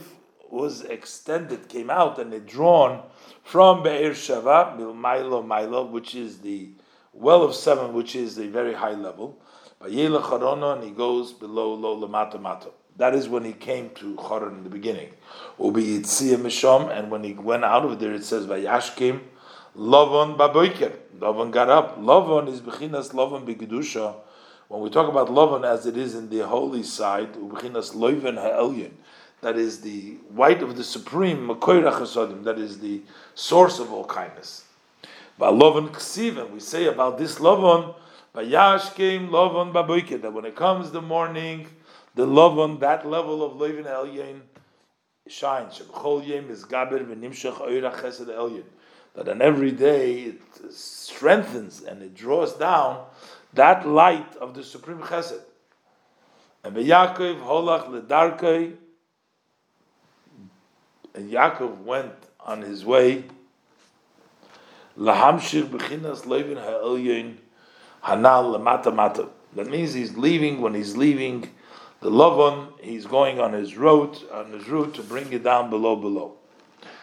was 0.50 0.82
extended, 0.82 1.68
came 1.68 1.90
out, 1.90 2.18
and 2.18 2.34
it 2.34 2.44
drawn 2.44 3.02
from 3.42 3.82
Be'er 3.82 4.10
Sheva, 4.10 4.76
Milmailo 4.78 5.44
Mailo, 5.44 5.90
which 5.90 6.14
is 6.14 6.38
the 6.38 6.70
well 7.12 7.42
of 7.42 7.54
seven, 7.54 7.92
which 7.92 8.16
is 8.16 8.38
a 8.38 8.46
very 8.48 8.74
high 8.74 8.94
level. 8.94 9.38
Vayela 9.80 10.22
Charona, 10.22 10.74
and 10.74 10.84
he 10.84 10.90
goes 10.90 11.32
below 11.32 11.74
Lo 11.74 11.96
Lamata 11.96 12.40
Mata. 12.40 12.70
That 12.96 13.14
is 13.14 13.28
when 13.28 13.44
he 13.44 13.52
came 13.52 13.90
to 13.96 14.16
Charon 14.16 14.58
in 14.58 14.64
the 14.64 14.70
beginning. 14.70 15.10
Ubi 15.58 16.00
Mishom, 16.00 16.96
and 16.96 17.10
when 17.10 17.24
he 17.24 17.32
went 17.32 17.64
out 17.64 17.84
of 17.84 17.98
there, 17.98 18.12
it 18.12 18.24
says 18.24 18.46
Vayashkim 18.46 19.20
Lovon 19.74 20.36
Baboiker. 20.36 20.92
Lovon 21.18 21.50
got 21.50 21.70
up. 21.70 21.96
Lovon 21.98 22.48
is 22.48 22.60
Bechinas 22.60 23.14
Lovon 23.14 23.46
Begedusha. 23.46 24.14
When 24.68 24.82
we 24.82 24.90
talk 24.90 25.08
about 25.08 25.30
Lovon 25.32 25.64
as 25.64 25.86
it 25.86 25.96
is 25.96 26.14
in 26.14 26.28
the 26.28 26.46
holy 26.46 26.82
side, 26.82 27.32
Bechinas 27.34 27.94
Loiven 27.94 28.36
Ha'elyon, 28.36 28.92
that 29.42 29.56
is 29.56 29.80
the 29.80 30.14
white 30.30 30.62
of 30.62 30.76
the 30.76 30.84
supreme, 30.84 31.46
Makoirach 31.48 32.00
Chasodim, 32.00 32.44
that 32.44 32.58
is 32.58 32.78
the 32.78 33.02
source 33.34 33.78
of 33.78 33.92
all 33.92 34.04
kindness. 34.04 34.64
Lovon 35.38 35.88
Ksiven, 35.88 36.50
we 36.50 36.60
say 36.60 36.86
about 36.86 37.18
this 37.18 37.40
Lovon, 37.40 37.94
Vayashkim 38.34 39.30
lovon 39.30 39.72
baboike. 39.72 40.22
That 40.22 40.32
when 40.32 40.44
it 40.44 40.56
comes 40.56 40.90
the 40.90 41.02
morning, 41.02 41.66
the 42.14 42.26
lovon, 42.26 42.78
that 42.78 43.06
level 43.06 43.42
of 43.42 43.56
lovin 43.56 43.84
elyon, 43.84 44.40
shines. 45.28 45.78
That 49.14 49.28
on 49.28 49.42
every 49.42 49.70
day 49.72 50.20
it 50.22 50.40
strengthens 50.70 51.82
and 51.82 52.02
it 52.02 52.14
draws 52.14 52.54
down 52.54 53.04
that 53.52 53.86
light 53.86 54.36
of 54.36 54.54
the 54.54 54.64
supreme 54.64 55.00
chesed. 55.00 55.42
And 56.64 56.74
Yaakov 56.74 57.42
holach 57.42 57.88
ledarkei, 57.88 58.76
and 61.14 61.30
Yaakov 61.30 61.78
went 61.78 62.14
on 62.40 62.62
his 62.62 62.84
way. 62.84 63.24
Levin 64.96 65.38
hanal 68.04 68.56
lemata 68.56 68.94
mata. 68.94 69.28
That 69.54 69.68
means 69.68 69.92
he's 69.92 70.16
leaving. 70.16 70.60
When 70.60 70.74
he's 70.74 70.96
leaving 70.96 71.50
the 72.00 72.10
Lavan, 72.10 72.72
he's 72.80 73.06
going 73.06 73.40
on 73.40 73.52
his 73.52 73.76
route 73.76 74.28
on 74.32 74.50
his 74.52 74.68
route 74.68 74.94
to 74.94 75.02
bring 75.02 75.32
it 75.32 75.44
down 75.44 75.70
below 75.70 75.96
below. 75.96 76.36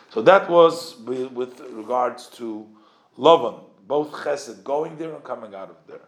So 0.09 0.21
that 0.23 0.49
was 0.49 0.97
with 0.99 1.59
regards 1.71 2.27
to 2.37 2.67
Lavan, 3.17 3.61
both 3.87 4.11
Chesed 4.11 4.63
going 4.63 4.97
there 4.97 5.13
and 5.13 5.23
coming 5.23 5.53
out 5.53 5.69
of 5.69 5.77
there. 5.87 6.01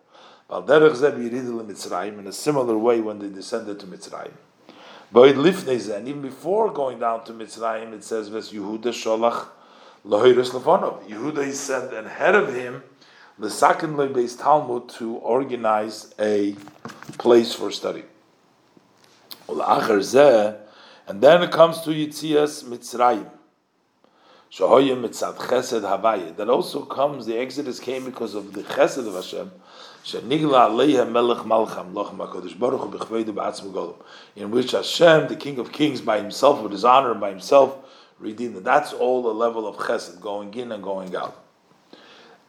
In 2.19 2.27
a 2.27 2.31
similar 2.33 2.77
way 2.77 2.99
when 2.99 3.19
they 3.19 3.29
descended 3.29 3.79
to 3.79 3.85
Mitzrayim. 3.85 4.33
And 5.13 6.07
even 6.07 6.21
before 6.21 6.71
going 6.71 6.99
down 6.99 7.25
to 7.25 7.33
Mitzrayim, 7.33 7.91
it 7.93 8.03
says, 8.03 8.29
Ves 8.29 8.51
Yehuda 8.51 8.93
Sholach 8.93 9.47
Lahiris 10.05 10.51
Lefonov. 10.51 11.03
Yehuda 11.07 11.47
is 11.47 11.59
sent 11.59 11.93
ahead 11.93 12.33
of 12.33 12.55
him, 12.55 12.81
the 13.37 13.49
second 13.49 13.97
based 14.13 14.39
Talmud, 14.39 14.87
to 14.89 15.15
organize 15.15 16.13
a 16.17 16.55
place 17.17 17.53
for 17.53 17.71
study. 17.71 18.03
And 19.49 21.21
then 21.21 21.43
it 21.43 21.51
comes 21.51 21.81
to 21.81 21.89
Yitzias 21.89 22.63
Mitzrayim. 22.63 23.29
That 24.57 26.47
also 26.49 26.83
comes, 26.83 27.25
the 27.25 27.37
Exodus 27.37 27.79
came 27.79 28.03
because 28.03 28.35
of 28.35 28.51
the 28.51 28.63
chesed 28.63 29.07
of 29.07 29.13
Hashem. 29.13 29.49
In 34.35 34.51
which 34.51 34.71
Hashem, 34.71 35.27
the 35.29 35.35
King 35.37 35.59
of 35.59 35.71
Kings, 35.71 36.01
by 36.01 36.17
himself, 36.17 36.61
with 36.61 36.73
his 36.73 36.83
honor 36.83 37.11
and 37.11 37.21
by 37.21 37.29
himself, 37.29 37.77
redeemed. 38.19 38.57
That's 38.65 38.91
all 38.91 39.23
the 39.23 39.33
level 39.33 39.65
of 39.65 39.77
chesed, 39.77 40.19
going 40.19 40.53
in 40.55 40.73
and 40.73 40.83
going 40.83 41.15
out. 41.15 41.41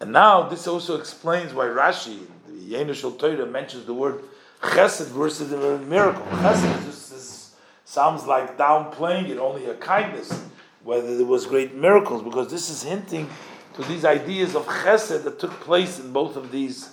And 0.01 0.13
now 0.13 0.49
this 0.49 0.67
also 0.67 0.99
explains 0.99 1.55
why 1.55 1.67
Rashi, 1.67 2.27
the 2.49 2.75
Yenushal 2.75 3.17
Torah, 3.17 3.47
mentions 3.47 3.87
the 3.87 3.95
word 3.95 4.25
chesed 4.61 5.07
versus 5.07 5.51
the 5.51 5.79
miracle. 5.79 6.27
Chesed 6.27 6.85
just 6.85 7.55
sounds 7.85 8.27
like 8.27 8.59
downplaying 8.59 9.29
it, 9.29 9.39
only 9.39 9.67
a 9.67 9.75
kindness 9.75 10.49
whether 10.85 11.17
there 11.17 11.27
was 11.27 11.47
great 11.47 11.75
miracles, 11.75 12.23
because 12.23 12.51
this 12.51 12.69
is 12.71 12.83
hinting 12.83 13.29
to 13.75 13.83
these 13.85 14.05
ideas 14.05 14.55
of 14.55 14.67
chesed 14.67 15.25
that 15.25 15.39
took 15.39 15.53
place 15.61 15.99
in 15.99 16.13
both 16.13 16.37
of 16.37 16.51
these 16.51 16.91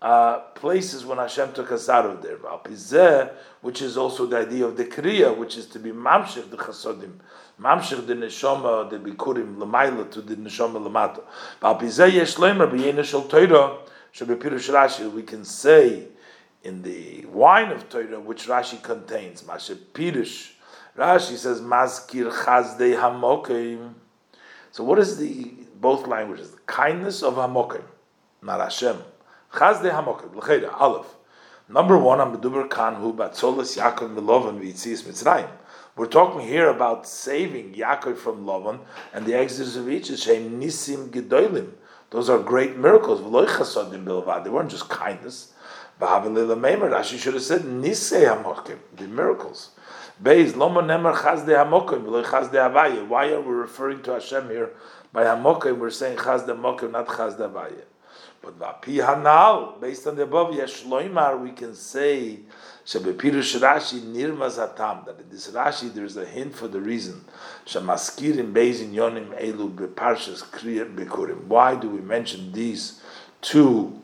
uh, 0.00 0.38
places 0.54 1.04
when 1.04 1.18
Hashem 1.18 1.52
took 1.52 1.72
us 1.72 1.88
out 1.88 2.06
of 2.06 2.22
there. 2.22 2.38
Which 3.62 3.80
is 3.80 3.96
also 3.96 4.26
the 4.26 4.38
idea 4.38 4.66
of 4.66 4.76
the 4.76 4.84
kriya, 4.84 5.36
which 5.36 5.56
is 5.56 5.66
to 5.68 5.78
be 5.78 5.90
mamshir 5.90 6.50
the 6.50 6.56
chasodim, 6.58 7.20
mamshir 7.60 8.06
the 8.06 8.14
neshama, 8.14 8.90
the 8.90 8.98
bikurim 8.98 9.56
lemaila 9.56 10.10
to 10.10 10.20
the 10.20 10.36
neshama 10.36 10.78
lemato. 10.86 11.22
B'yeneshal 11.62 13.28
Torah, 13.28 13.78
shebepirush 14.12 14.70
Rashi, 14.72 15.10
we 15.10 15.22
can 15.22 15.44
say 15.44 16.08
in 16.62 16.82
the 16.82 17.24
wine 17.26 17.70
of 17.70 17.88
Torah, 17.88 18.20
which 18.20 18.46
Rashi 18.46 18.82
contains, 18.82 19.42
mashe 19.42 19.74
pirush, 19.74 20.53
Rashi 20.96 21.36
says 21.36 21.60
Maskir 21.60 22.30
Chazdei 22.32 22.94
Hamokim. 22.96 23.94
So 24.70 24.84
what 24.84 24.98
is 25.00 25.18
the 25.18 25.52
both 25.80 26.06
languages? 26.06 26.52
The 26.52 26.60
kindness 26.66 27.22
of 27.22 27.34
Hamokim, 27.34 27.82
not 28.42 28.60
Hashem. 28.60 29.02
Chazdei 29.52 29.90
Hamokim. 29.90 30.34
L'cheira 30.36 30.72
Aleph. 30.80 31.16
Number 31.68 31.98
one, 31.98 32.18
Amaduber 32.18 32.68
Kanhu 32.68 33.12
Batzolas 33.16 33.76
Yaakov 33.76 34.14
Milovan 34.14 34.60
V'Yitzias 34.60 35.02
Mitzrayim. 35.02 35.48
We're 35.96 36.06
talking 36.06 36.40
here 36.46 36.68
about 36.68 37.08
saving 37.08 37.74
Yaakov 37.74 38.16
from 38.16 38.44
Lovan 38.44 38.80
and 39.12 39.26
the 39.26 39.34
exodus 39.34 39.74
of 39.76 39.88
Egypt. 39.88 40.20
Shem 40.20 40.60
Nisim 40.60 41.08
Gedolim. 41.08 41.72
Those 42.10 42.28
are 42.30 42.38
great 42.38 42.76
miracles. 42.76 43.20
They 43.20 44.50
weren't 44.50 44.70
just 44.70 44.88
kindness. 44.88 45.52
Rashi 46.00 47.18
should 47.18 47.34
have 47.34 47.42
said 47.42 47.62
Nisei 47.62 48.26
Hamokim, 48.26 48.78
the 48.96 49.06
miracles. 49.08 49.70
Beis 50.22 50.54
Loma 50.54 50.80
Nemer 50.80 51.12
Chaz 51.12 51.44
de 51.44 51.52
Hamokim, 51.52 52.04
Chaz 52.24 52.50
de 52.52 52.58
Havaya. 52.58 53.04
Why 53.06 53.30
are 53.30 53.40
we 53.40 53.52
referring 53.52 54.00
to 54.04 54.12
Hashem 54.12 54.48
here 54.48 54.70
by 55.12 55.24
Hamokim? 55.24 55.78
We're 55.78 55.90
saying 55.90 56.18
Chaz 56.18 56.46
de 56.46 56.54
Hamokim, 56.54 56.92
not 56.92 57.08
Chaz 57.08 57.36
de 57.36 57.48
Havaya. 57.48 57.82
But 58.40 58.60
Vapi 58.60 59.04
Hanal, 59.04 59.80
based 59.80 60.06
on 60.06 60.14
the 60.14 60.22
above, 60.22 60.54
Yesh 60.54 60.84
Loimar, 60.84 61.40
we 61.40 61.50
can 61.50 61.74
say 61.74 62.38
Shebepirush 62.86 63.58
Rashi 63.58 64.02
Nirmaz 64.02 64.56
Hatam. 64.56 65.04
That 65.04 65.18
in 65.18 65.28
this 65.30 65.50
Rashi 65.50 65.92
there's 65.92 66.16
a 66.16 66.24
hint 66.24 66.54
for 66.54 66.68
the 66.68 66.80
reason. 66.80 67.24
Shemaskirim 67.66 68.52
Beis 68.52 68.88
Yonim 68.88 69.36
Elu 69.42 69.74
Beparshas 69.74 70.44
Kriya 70.44 70.94
Bekurim. 70.94 71.46
Why 71.46 71.74
do 71.74 71.90
we 71.90 72.00
mention 72.00 72.52
these 72.52 73.00
two 73.40 74.00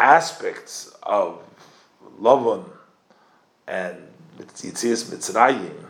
aspects 0.00 0.92
of 1.04 1.40
Lovon 2.18 2.64
and 3.68 4.11
Yitzias 4.38 5.04
Mitzrayim 5.10 5.84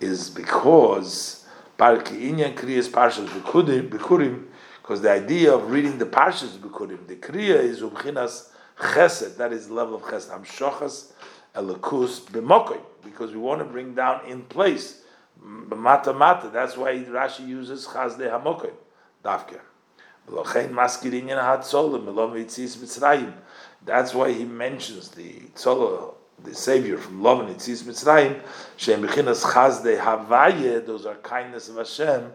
is 0.00 0.30
because 0.30 1.46
Parki 1.78 2.30
Inyan 2.30 2.54
Kriyas 2.54 2.88
Parshas 2.88 3.26
Bikurim, 3.28 4.44
because 4.82 5.00
the 5.00 5.10
idea 5.10 5.54
of 5.54 5.70
reading 5.70 5.98
the 5.98 6.06
Parshas 6.06 6.58
Bikurim, 6.58 7.06
the 7.06 7.16
Kriya 7.16 7.56
is 7.56 7.80
Ubchinas 7.80 8.50
Chesed, 8.78 9.36
that 9.36 9.52
is 9.52 9.70
level 9.70 9.96
of 9.96 10.02
Chesed. 10.02 10.30
Hamshochas 10.30 11.12
Elakus 11.54 12.20
B'mokoy, 12.20 12.80
because 13.04 13.32
we 13.32 13.38
want 13.38 13.60
to 13.60 13.64
bring 13.64 13.94
down 13.94 14.24
in 14.26 14.42
place. 14.42 15.02
Mata 15.40 16.12
Mata, 16.12 16.48
that's 16.48 16.76
why 16.76 16.94
Rashi 16.94 17.46
uses 17.46 17.86
Chazde 17.86 18.28
Hamokoy, 18.30 18.72
Davke. 19.24 19.60
That's 23.86 24.14
why 24.14 24.32
he 24.32 24.44
mentions 24.44 25.08
the 25.08 25.32
Tzolo 25.54 26.17
the 26.44 26.54
Savior 26.54 26.98
from 26.98 27.22
Love 27.22 27.40
and 27.40 27.56
Itzis 27.56 27.82
Mitzrayim, 27.82 28.40
Shem 28.76 29.02
Bechinas 29.02 29.42
Chazde 29.44 29.98
Havaye, 30.00 30.84
those 30.84 31.06
are 31.06 31.16
kindness 31.16 31.68
of 31.68 31.76
Hashem, 31.76 32.32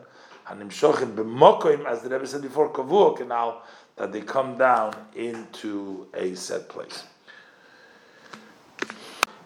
Hanim 0.47 0.69
Shochim 0.69 1.15
B'mokoim, 1.15 1.85
as 1.85 2.01
the 2.01 2.09
Rebbe 2.09 2.27
said 2.27 2.41
before, 2.41 2.69
Kavuo 2.71 3.15
Canal, 3.15 3.63
that 3.95 4.11
they 4.11 4.21
come 4.21 4.57
down 4.57 4.93
into 5.15 6.07
a 6.13 6.35
set 6.35 6.67
place. 6.67 7.03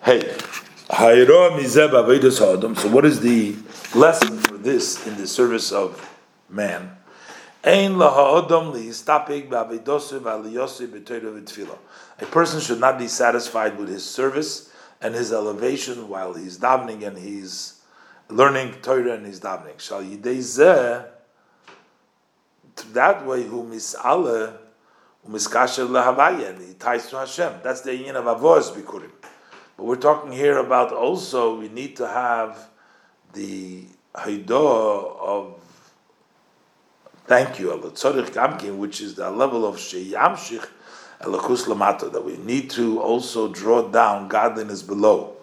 Hey, 0.03 0.35
so 0.89 1.03
what 2.89 3.05
is 3.05 3.19
the 3.19 3.55
lesson 3.93 4.37
for 4.37 4.57
this 4.57 5.05
in 5.05 5.17
the 5.17 5.27
service 5.27 5.71
of 5.73 6.09
man? 6.49 6.97
A 12.19 12.25
person 12.25 12.59
should 12.59 12.79
not 12.79 12.97
be 12.97 13.07
satisfied 13.07 13.77
with 13.77 13.89
his 13.89 14.03
service 14.03 14.71
and 15.01 15.13
his 15.13 15.31
elevation 15.31 16.09
while 16.09 16.33
he's 16.33 16.57
davening 16.57 17.05
and 17.05 17.17
he's 17.17 17.81
learning 18.29 18.73
Torah 18.81 19.13
and 19.13 19.25
he's 19.25 19.39
davening. 19.39 19.79
Shall 19.79 20.01
yidei 20.01 21.05
that 22.93 23.25
way 23.25 23.43
who 23.43 23.63
mis'ale 23.63 24.57
umiskasher 25.27 25.87
lehavaya 25.87 26.49
and 26.49 26.67
he 26.67 26.73
ties 26.73 27.09
to 27.09 27.17
Hashem. 27.17 27.53
That's 27.63 27.81
the 27.81 27.95
yin 27.95 28.15
of 28.15 28.25
avos 28.25 28.71
bikurim. 28.71 29.11
But 29.75 29.83
we're 29.83 29.95
talking 29.95 30.31
here 30.31 30.57
about 30.57 30.91
also 30.91 31.59
we 31.59 31.69
need 31.69 31.95
to 31.97 32.07
have 32.07 32.69
the 33.33 33.85
haidah 34.15 35.19
of 35.19 35.53
Thank 37.27 37.59
you, 37.59 37.71
which 37.71 39.01
is 39.01 39.15
the 39.15 39.29
level 39.29 39.65
of 39.65 39.75
Sheyamshich 39.75 40.65
That 41.19 42.21
we 42.25 42.37
need 42.37 42.69
to 42.71 43.01
also 43.01 43.47
draw 43.47 43.87
down 43.89 44.27
godliness 44.27 44.81
below. 44.83 45.35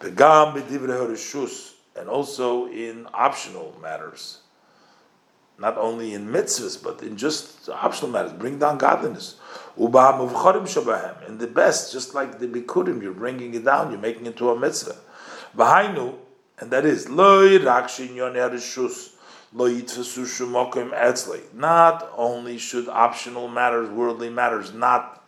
And 0.00 0.20
also 2.08 2.66
in 2.68 3.06
optional 3.12 3.74
matters. 3.82 4.38
Not 5.58 5.78
only 5.78 6.12
in 6.12 6.28
mitzvahs, 6.28 6.82
but 6.82 7.02
in 7.02 7.16
just 7.16 7.68
optional 7.68 8.10
matters. 8.10 8.32
Bring 8.34 8.58
down 8.58 8.78
godliness. 8.78 9.36
In 9.78 9.90
the 9.92 11.50
best, 11.52 11.92
just 11.92 12.14
like 12.14 12.38
the 12.38 12.46
bikurim, 12.46 13.02
you're 13.02 13.12
bringing 13.12 13.54
it 13.54 13.64
down, 13.64 13.90
you're 13.90 14.00
making 14.00 14.26
it 14.26 14.36
to 14.36 14.50
a 14.50 14.58
mitzvah. 14.58 14.96
Bahainu, 15.56 16.14
and 16.58 16.70
that 16.70 16.84
is, 16.84 17.08
loy 17.08 17.58
rakshin 17.58 18.14
yon 18.14 18.34
not 21.54 22.12
only 22.16 22.58
should 22.58 22.88
optional 22.88 23.48
matters, 23.48 23.88
worldly 23.88 24.30
matters, 24.30 24.72
not 24.74 25.24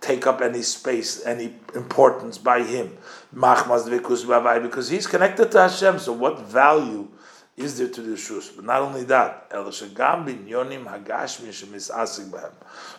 take 0.00 0.26
up 0.26 0.40
any 0.42 0.60
space, 0.60 1.24
any 1.24 1.54
importance 1.74 2.36
by 2.36 2.62
him. 2.62 2.96
Because 3.32 4.88
he's 4.90 5.06
connected 5.06 5.50
to 5.52 5.60
Hashem, 5.60 5.98
so 5.98 6.12
what 6.12 6.40
value 6.40 7.08
is 7.56 7.78
there 7.78 7.88
to 7.88 8.02
the 8.02 8.16
shus? 8.16 8.54
But 8.54 8.66
not 8.66 8.82
only 8.82 9.04
that, 9.04 9.48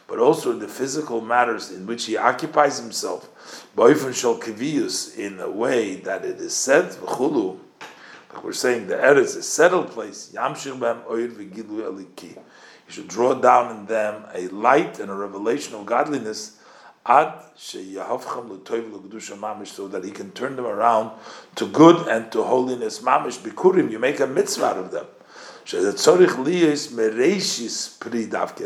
but 0.07 0.18
also 0.20 0.53
the 0.53 0.68
physical 0.68 1.22
matters 1.22 1.70
in 1.72 1.86
which 1.86 2.05
he 2.05 2.18
occupies 2.18 2.80
himself, 2.80 3.30
in 3.78 5.39
a 5.39 5.49
way 5.49 5.95
that 5.95 6.26
it 6.26 6.39
is 6.39 6.55
said, 6.55 6.95
we're 8.44 8.54
saying, 8.54 8.88
the 8.88 8.96
Eretz 8.96 9.22
is 9.22 9.36
a 9.36 9.44
settled 9.44 9.92
place. 9.92 10.32
You 10.34 10.56
should 12.88 13.08
draw 13.08 13.34
down 13.34 13.76
in 13.76 13.86
them 13.86 14.26
a 14.34 14.48
light 14.50 15.00
and 15.00 15.10
a 15.10 15.16
revelation 15.16 15.76
of 15.76 15.86
godliness. 15.86 16.60
So 17.08 17.22
that 19.88 20.02
he 20.04 20.12
can 20.12 20.32
turn 20.32 20.56
them 20.56 20.66
around 20.66 21.12
to 21.56 21.68
good 21.68 22.08
and 22.08 22.32
to 22.32 22.42
holiness. 22.44 23.00
Mamish 23.00 23.38
bikurim 23.40 23.92
you 23.92 24.00
make 24.00 24.20
a 24.20 24.26
mitzvah 24.26 24.66
out 24.66 24.78
of 24.78 24.92
them. 24.92 25.06
It 25.68 25.84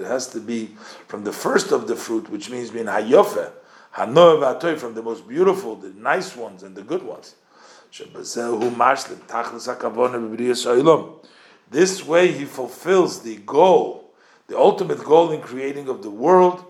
has 0.06 0.28
to 0.28 0.40
be 0.42 0.66
from 1.08 1.24
the 1.24 1.32
first 1.32 1.72
of 1.72 1.88
the 1.88 1.96
fruit 1.96 2.30
which 2.30 2.50
means 2.50 2.72
being 2.72 2.88
hayofe 2.88 3.52
from 3.92 4.14
the 4.94 5.02
most 5.02 5.28
beautiful 5.28 5.76
the 5.76 5.90
nice 5.94 6.36
ones 6.36 6.64
and 6.64 6.76
the 6.76 6.82
good 6.82 7.04
ones 7.04 7.36
this 11.72 12.06
way 12.06 12.32
he 12.32 12.46
fulfills 12.46 13.22
the 13.22 13.36
goal 13.38 14.00
the 14.50 14.58
ultimate 14.58 15.04
goal 15.04 15.32
in 15.32 15.42
creating 15.42 15.88
of 15.88 16.02
the 16.02 16.10
world, 16.10 16.66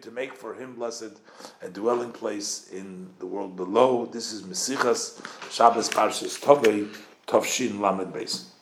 to 0.00 0.10
make 0.10 0.34
for 0.34 0.54
him 0.54 0.74
blessed 0.74 1.20
a 1.62 1.68
dwelling 1.68 2.10
place 2.10 2.70
in 2.72 3.10
the 3.18 3.26
world 3.26 3.54
below. 3.54 4.06
This 4.06 4.32
is 4.32 4.42
Mesichas 4.42 5.20
Shabbos 5.52 5.90
Parshas 5.90 6.40
Tovei 6.40 6.88
Tovshin 7.26 7.80
Lamed 7.80 8.14
Beis. 8.14 8.53